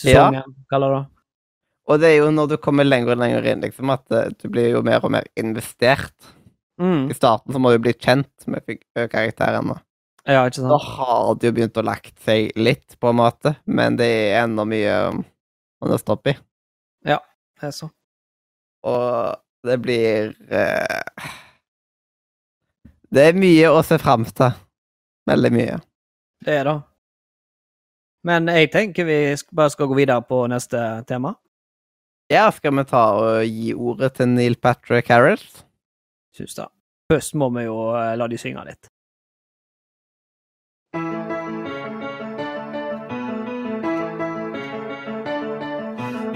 sesongen, 0.00 0.56
kaller 0.70 0.96
det. 0.96 1.04
Og 1.90 2.02
det 2.02 2.10
er 2.10 2.18
jo 2.20 2.32
når 2.34 2.50
du 2.52 2.56
kommer 2.62 2.86
lenger 2.86 3.14
og 3.14 3.22
lenger 3.22 3.46
inn, 3.52 3.62
liksom, 3.66 3.92
at 3.94 4.16
eh, 4.16 4.32
du 4.34 4.48
blir 4.50 4.74
jo 4.74 4.82
mer 4.86 5.06
og 5.06 5.14
mer 5.14 5.28
investert. 5.38 6.16
Mm. 6.80 7.10
I 7.12 7.16
starten 7.16 7.54
så 7.54 7.62
må 7.62 7.74
du 7.74 7.80
bli 7.84 7.94
kjent 7.94 8.48
med 8.50 8.66
karakterene. 8.96 9.78
Ja, 10.26 10.44
ikke 10.46 10.60
sant? 10.60 10.72
Da 10.72 10.78
har 10.84 11.38
det 11.38 11.50
jo 11.50 11.56
begynt 11.56 11.80
å 11.80 11.86
lagt 11.86 12.16
seg 12.24 12.50
litt, 12.58 12.98
på 13.00 13.10
en 13.10 13.20
måte, 13.20 13.54
men 13.70 13.98
det 14.00 14.08
er 14.08 14.42
enda 14.44 14.66
mye 14.68 14.96
um, 15.10 15.22
å 15.80 15.90
nøste 15.90 16.14
opp 16.14 16.30
i. 16.30 16.34
Det 17.60 17.68
er 17.68 17.74
så. 17.76 17.90
Og 18.88 19.68
det 19.68 19.76
blir 19.84 20.30
eh, 20.48 21.30
Det 23.10 23.24
er 23.26 23.38
mye 23.38 23.70
å 23.74 23.82
se 23.82 23.98
fram 23.98 24.24
til. 24.24 24.52
Veldig 25.30 25.50
mye. 25.54 25.78
Det 26.46 26.56
er 26.60 26.68
det. 26.68 26.76
Men 28.26 28.50
jeg 28.52 28.70
tenker 28.70 29.06
vi 29.08 29.18
bare 29.56 29.72
skal 29.72 29.88
gå 29.90 29.96
videre 29.98 30.22
på 30.22 30.44
neste 30.52 30.78
tema. 31.08 31.34
Ja, 32.30 32.46
skal 32.54 32.76
vi 32.78 32.84
ta 32.86 33.02
og 33.18 33.48
gi 33.48 33.72
ordet 33.74 34.12
til 34.20 34.30
Neil 34.30 34.54
Patrick 34.62 35.10
Harris? 35.10 35.42
Syns 36.36 36.54
det. 36.54 36.68
Først 37.10 37.34
må 37.34 37.48
vi 37.56 37.64
jo 37.66 37.88
eh, 37.98 38.14
la 38.14 38.28
de 38.30 38.38
synge 38.38 38.62
litt. 38.68 38.90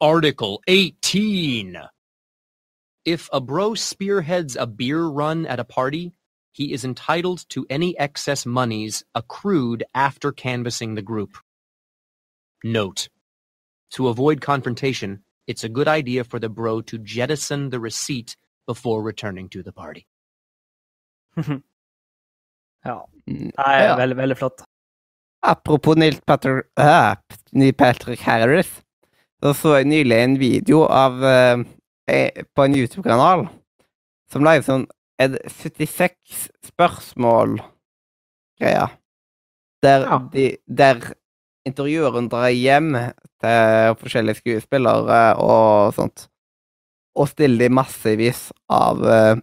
Article 0.00 0.62
18. 0.68 1.76
If 3.04 3.28
a 3.32 3.40
bro 3.40 3.74
spearheads 3.74 4.54
a 4.54 4.64
beer 4.64 5.04
run 5.04 5.44
at 5.46 5.58
a 5.58 5.64
party, 5.64 6.12
he 6.52 6.72
is 6.72 6.84
entitled 6.84 7.44
to 7.48 7.66
any 7.68 7.98
excess 7.98 8.46
monies 8.46 9.02
accrued 9.16 9.82
after 9.94 10.30
canvassing 10.30 10.94
the 10.94 11.02
group. 11.02 11.36
Note. 12.62 13.08
To 13.92 14.06
avoid 14.06 14.40
confrontation, 14.40 15.24
it's 15.48 15.64
a 15.64 15.68
good 15.68 15.88
idea 15.88 16.22
for 16.22 16.38
the 16.38 16.48
bro 16.48 16.80
to 16.82 16.98
jettison 16.98 17.70
the 17.70 17.80
receipt 17.80 18.36
before 18.66 19.02
returning 19.02 19.48
to 19.48 19.64
the 19.64 19.72
party. 19.72 20.06
ja. 21.36 23.04
Mm, 23.26 23.50
Nei, 23.58 23.82
ja. 23.82 23.96
veldig, 23.96 24.16
veldig 24.16 24.38
flott. 24.38 24.62
Apropos 25.42 25.96
Neil 25.96 26.20
Patrick, 26.26 26.66
ah, 26.76 27.16
Neil 27.52 27.72
Patrick 27.72 28.20
Harris, 28.20 28.82
så 29.42 29.54
så 29.54 29.76
jeg 29.78 29.86
nylig 29.90 30.16
en 30.18 30.38
video 30.40 30.82
av 30.90 31.24
eh, 31.24 31.58
eh, 32.10 32.30
på 32.54 32.62
en 32.64 32.74
YouTube-kanal 32.74 33.48
som 34.32 34.44
lager 34.44 34.62
sånn 34.66 34.86
er 35.18 35.28
det 35.34 35.40
76 35.50 36.50
spørsmål-greia. 36.68 38.88
Der, 39.82 40.00
Ja. 40.06 40.18
de, 40.32 40.56
der 40.66 40.96
intervjueren 41.66 42.28
drar 42.30 42.48
hjem 42.54 42.92
til 43.42 43.94
forskjellige 43.98 44.36
skuespillere 44.42 45.34
og 45.42 45.94
sånt, 45.94 46.28
og 47.18 47.28
stiller 47.32 47.58
de 47.66 47.74
massevis 47.74 48.52
av 48.70 49.02
eh, 49.06 49.36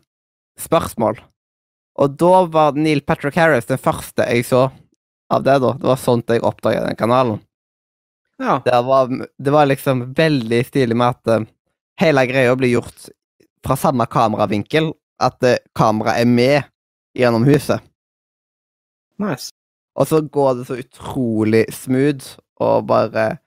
spørsmål. 0.60 1.16
Og 2.00 2.16
da 2.20 2.46
var 2.52 2.72
Neil 2.76 3.02
Patrick 3.02 3.36
Harris 3.40 3.66
den 3.68 3.78
første 3.80 4.24
jeg 4.28 4.46
så 4.48 4.70
av 5.32 5.44
det, 5.44 5.60
da. 5.64 5.74
Det 5.80 5.88
var 5.88 5.98
sånt 6.00 6.30
jeg 6.32 6.44
oppdaga 6.44 6.86
den 6.88 6.96
kanalen. 7.00 7.40
Ja. 8.42 8.62
Det 8.66 8.82
var, 8.88 9.12
det 9.38 9.52
var 9.52 9.66
liksom 9.70 10.14
veldig 10.14 10.62
stilig 10.68 10.98
med 10.98 11.16
at 11.16 11.32
eh, 11.32 11.48
hele 12.02 12.26
greia 12.28 12.56
blir 12.60 12.76
gjort 12.76 13.10
fra 13.66 13.78
samme 13.80 14.06
kameravinkel. 14.06 14.94
At 15.24 15.40
uh, 15.48 15.56
kameraet 15.80 16.26
er 16.26 16.28
med 16.28 16.66
gjennom 17.16 17.46
huset. 17.48 17.80
Nice. 19.16 19.54
Og 19.96 20.10
så 20.10 20.20
går 20.22 20.58
det 20.58 20.66
så 20.68 20.76
utrolig 20.82 21.62
smooth 21.72 22.36
og 22.60 22.88
bare 22.90 23.38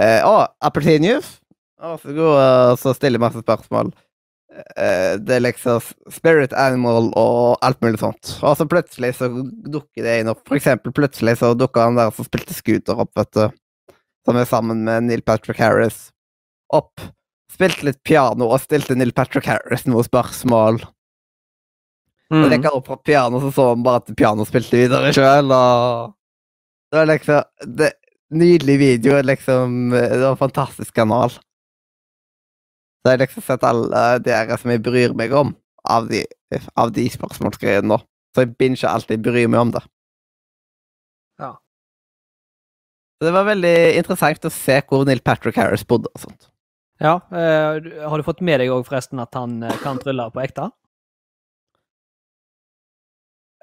eh, 0.00 0.24
Å, 0.24 0.46
appelsinjuice? 0.64 1.42
Og 1.84 2.00
så. 2.00 2.14
Og 2.16 2.78
så 2.80 2.94
stiller 2.96 3.20
masse 3.20 3.42
spørsmål. 3.44 3.92
Eh, 4.58 5.18
det 5.20 5.36
er 5.36 5.44
liksom 5.44 5.84
spirit 6.12 6.56
animal 6.56 7.12
og 7.20 7.60
alt 7.62 7.80
mulig 7.84 8.00
sånt. 8.00 8.32
Og 8.40 8.56
så 8.58 8.66
plutselig 8.68 9.14
så 9.20 9.28
dukker 9.28 10.08
det 10.08 10.18
inn 10.22 10.32
opp. 10.32 10.42
For 10.48 10.58
eksempel 10.58 10.94
plutselig 10.96 11.38
så 11.42 11.52
dukker 11.52 11.84
han 11.90 12.00
der 12.00 12.14
som 12.16 12.26
spilte 12.26 12.56
scooter 12.56 13.04
opp, 13.04 13.12
vet 13.18 13.32
du. 13.36 13.44
Som 14.28 14.36
er 14.36 14.44
sammen 14.44 14.84
med 14.84 15.06
Neil 15.08 15.22
Patrick 15.24 15.56
Harris. 15.62 16.10
Opp. 16.76 17.00
Spilte 17.48 17.86
litt 17.88 18.02
piano 18.04 18.50
og 18.52 18.60
stilte 18.60 18.92
Neil 18.98 19.14
Patrick 19.16 19.48
Harris 19.48 19.86
noen 19.88 20.04
spørsmål. 20.04 20.82
Mm. 22.28 22.42
Og 22.42 22.50
lekka 22.52 22.74
opp 22.76 22.90
fra 22.90 22.98
piano, 23.00 23.40
så 23.40 23.48
så 23.56 23.70
han 23.70 23.84
bare 23.86 24.02
at 24.02 24.12
piano 24.12 24.44
spilte 24.44 24.76
videre 24.76 25.14
sjøl, 25.16 25.48
og 25.48 26.12
Det 26.92 26.98
var 26.98 27.08
liksom 27.08 27.72
det, 27.78 27.92
Nydelig 28.28 28.78
video, 28.78 29.22
liksom. 29.24 29.90
Det 29.90 30.20
var 30.20 30.34
en 30.34 30.36
fantastisk 30.36 30.92
kanal. 30.94 31.30
Så 31.30 33.08
jeg 33.08 33.14
har 33.14 33.22
liksom 33.22 33.44
sett 33.46 33.64
alle 33.64 34.02
dere 34.20 34.58
som 34.60 34.70
jeg 34.74 34.82
bryr 34.84 35.14
meg 35.16 35.32
om, 35.32 35.54
av 35.88 36.10
de, 36.10 36.26
av 36.76 36.92
de 36.92 37.06
spørsmålsgreiene 37.08 37.88
nå. 37.88 37.96
Så 38.36 38.44
jeg 38.44 38.52
binger 38.60 38.90
alltid 38.90 39.24
bryr 39.24 39.48
meg 39.48 39.62
om 39.62 39.72
det. 39.72 39.80
Det 43.20 43.32
var 43.34 43.46
veldig 43.48 43.74
interessant 43.98 44.44
å 44.46 44.52
se 44.54 44.80
hvor 44.88 45.04
Neil 45.08 45.20
Patrick 45.26 45.56
Harris 45.58 45.84
bodde 45.88 46.10
og 46.14 46.20
sånt. 46.22 46.48
Ja, 47.02 47.16
eh, 47.30 47.78
Har 48.08 48.18
du 48.18 48.26
fått 48.26 48.40
med 48.42 48.58
deg 48.60 48.70
òg 48.74 48.84
forresten 48.88 49.20
at 49.22 49.34
han 49.38 49.62
eh, 49.62 49.76
kan 49.84 49.98
trylle 50.02 50.28
på 50.34 50.42
ekte? 50.42 50.68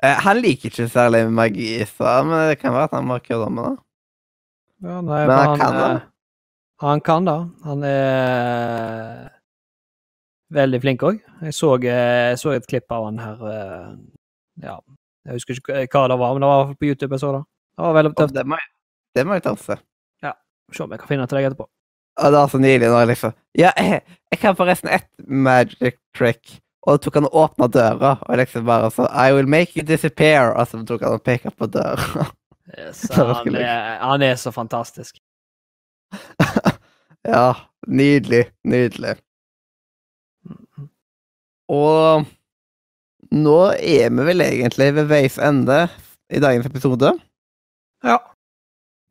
Eh, 0.03 0.17
han 0.25 0.39
liker 0.43 0.69
ikke 0.71 0.87
særlig 0.91 1.23
magi, 1.31 1.69
så, 1.87 2.17
men 2.27 2.49
det 2.51 2.59
kan 2.61 2.73
være 2.75 2.89
at 2.89 2.95
han 2.97 3.07
bare 3.09 3.23
kødder 3.25 3.53
med 3.55 3.63
det. 3.69 3.75
Ja, 4.85 4.97
nei, 5.01 5.21
Men 5.27 5.31
han, 5.37 5.47
han 5.47 5.59
kan 5.59 5.79
det? 5.79 5.87
eh, 5.95 6.11
Han 6.83 7.01
kan 7.01 7.25
det. 7.25 7.37
Han 7.63 7.83
er 7.87 9.29
veldig 10.55 10.81
flink 10.83 11.03
òg. 11.07 11.21
Jeg 11.47 11.55
eh, 11.87 12.29
jeg 12.31 12.39
så 12.43 12.51
et 12.55 12.67
klipp 12.67 12.91
av 12.91 13.07
han 13.07 13.19
her 13.23 13.45
Ja, 14.63 14.77
jeg 15.25 15.39
husker 15.39 15.57
ikke 15.57 15.87
hva 15.95 16.07
det 16.11 16.19
var, 16.21 16.33
men 16.35 16.43
det 16.43 16.51
var 16.51 16.73
på 16.75 16.87
YouTube 16.91 17.15
jeg 17.15 17.23
så 17.23 17.31
det. 17.37 17.43
Det 17.75 17.83
var 17.87 17.95
veldig 17.97 18.11
Og 18.13 18.19
tøft. 18.19 18.35
det 18.35 18.45
må 18.47 18.59
jeg, 18.59 18.69
det 19.15 19.25
må 19.25 19.37
jeg 19.37 19.45
ta 19.45 19.55
og 19.55 19.61
se. 19.63 19.79
Se 20.73 20.83
om 20.83 20.93
jeg 20.93 21.01
kan 21.01 21.11
finne 21.11 21.25
til 21.29 21.39
deg 21.39 21.49
etterpå. 21.49 21.67
Og 22.15 22.31
det 22.31 22.39
var 22.39 22.51
så 22.51 22.61
nylig 22.61 22.87
når 22.87 23.01
jeg 23.01 23.09
liksom 23.11 23.33
Ja, 23.59 23.71
jeg, 23.77 24.03
jeg 24.31 24.39
kan 24.39 24.55
forresten 24.57 24.91
ett 24.91 25.09
magic 25.27 25.99
trick. 26.17 26.61
Og 26.85 26.95
da 26.95 27.03
tok 27.03 27.17
han 27.17 27.27
og 27.27 27.37
åpna 27.41 27.67
døra, 27.71 28.11
og 28.21 28.37
liksom 28.37 28.65
bare 28.67 28.91
så 28.93 29.07
I 29.09 29.33
will 29.33 29.49
make 29.49 29.73
you 29.75 29.85
disappear. 29.85 30.53
Og 30.53 30.67
så 30.69 30.83
tok 30.85 31.01
han 31.01 31.17
og 31.17 31.23
peka 31.25 31.49
på 31.49 31.67
døra. 31.73 32.27
Yes, 32.77 33.07
han, 33.15 33.55
er, 33.55 33.97
han 34.01 34.25
er 34.25 34.35
så 34.37 34.53
fantastisk. 34.53 35.17
ja, 37.33 37.47
nydelig. 37.87 38.45
Nydelig. 38.69 39.15
Og 41.73 42.27
nå 43.33 43.59
er 43.73 44.13
vi 44.13 44.29
vel 44.29 44.45
egentlig 44.45 44.91
ved 44.99 45.09
veis 45.09 45.39
ende 45.41 45.87
i 46.29 46.41
dagens 46.43 46.69
episode. 46.69 47.15
Ja. 48.05 48.19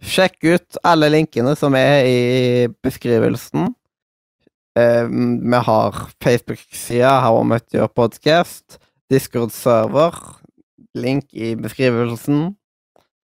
Sjekk 0.05 0.43
ut 0.45 0.77
alle 0.85 1.09
linkene 1.09 1.55
som 1.57 1.75
er 1.79 2.05
i 2.05 2.19
beskrivelsen. 2.85 3.71
Eh, 4.77 5.07
vi 5.09 5.61
har 5.69 6.01
Facebook-sida, 6.21 7.21
How 7.25 7.41
I 7.41 7.47
Met 7.49 7.73
Your 7.73 7.89
Podcast, 7.89 8.77
Discord-server, 9.11 10.19
link 10.95 11.33
i 11.33 11.55
beskrivelsen. 11.57 12.51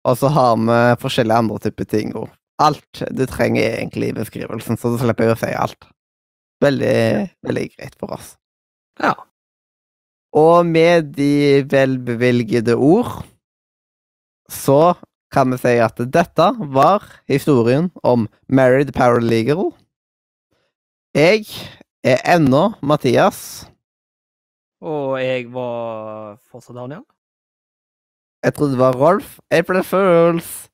Og 0.06 0.20
så 0.22 0.30
har 0.36 0.60
vi 0.62 0.78
forskjellige 1.02 1.42
andre 1.42 1.60
typer 1.66 1.90
ting. 1.90 2.14
og 2.16 2.30
Alt 2.62 3.02
du 3.18 3.26
trenger 3.26 3.64
er 3.64 3.80
egentlig 3.80 4.12
i 4.12 4.20
beskrivelsen, 4.20 4.78
så 4.78 4.94
du 4.94 5.00
slipper 5.02 5.32
jo 5.32 5.34
å 5.34 5.42
si 5.42 5.50
alt. 5.56 5.90
Veldig, 6.62 7.30
veldig 7.50 7.68
greit 7.74 7.98
for 7.98 8.14
oss. 8.14 8.36
Ja. 9.02 9.16
Og 10.38 10.68
med 10.70 11.16
de 11.18 11.66
velbevilgede 11.66 12.76
ord 12.76 13.24
så 14.50 14.94
kan 15.32 15.52
vi 15.52 15.60
si 15.62 15.76
at 15.82 16.00
dette 16.14 16.48
var 16.74 17.06
historien 17.30 17.92
om 18.04 18.28
Married 18.48 18.92
Paralegal. 18.96 19.72
Jeg 21.16 21.46
er 22.04 22.22
ennå 22.36 22.74
Mathias. 22.82 23.68
Og 24.82 25.20
jeg 25.22 25.50
var 25.54 26.38
fortsatt 26.52 26.78
Daniel. 26.78 27.04
Jeg 28.44 28.54
trodde 28.56 28.72
det 28.72 28.80
var 28.80 28.96
Rolf. 28.96 29.40
April 29.52 29.84
Fools. 29.84 30.70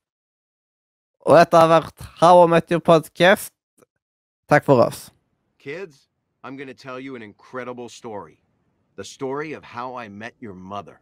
Og 1.26 1.38
dette 1.40 1.58
har 1.58 1.72
vært 1.72 2.06
How 2.22 2.44
I 2.46 2.50
Met 2.54 2.70
Your 2.70 2.84
Podcast. 2.86 3.52
Takk 4.50 4.66
for 4.66 4.84
oss. 4.84 5.10
Kids, 5.60 6.08
I'm 6.44 6.56
going 6.56 6.68
to 6.68 6.76
tell 6.76 7.00
you 7.00 7.16
an 7.16 7.24
incredible 7.24 7.90
story. 7.90 8.38
The 8.96 9.04
story 9.04 9.54
of 9.54 9.64
how 9.64 9.96
I 9.96 10.08
met 10.10 10.36
your 10.40 10.54
mother. 10.54 11.02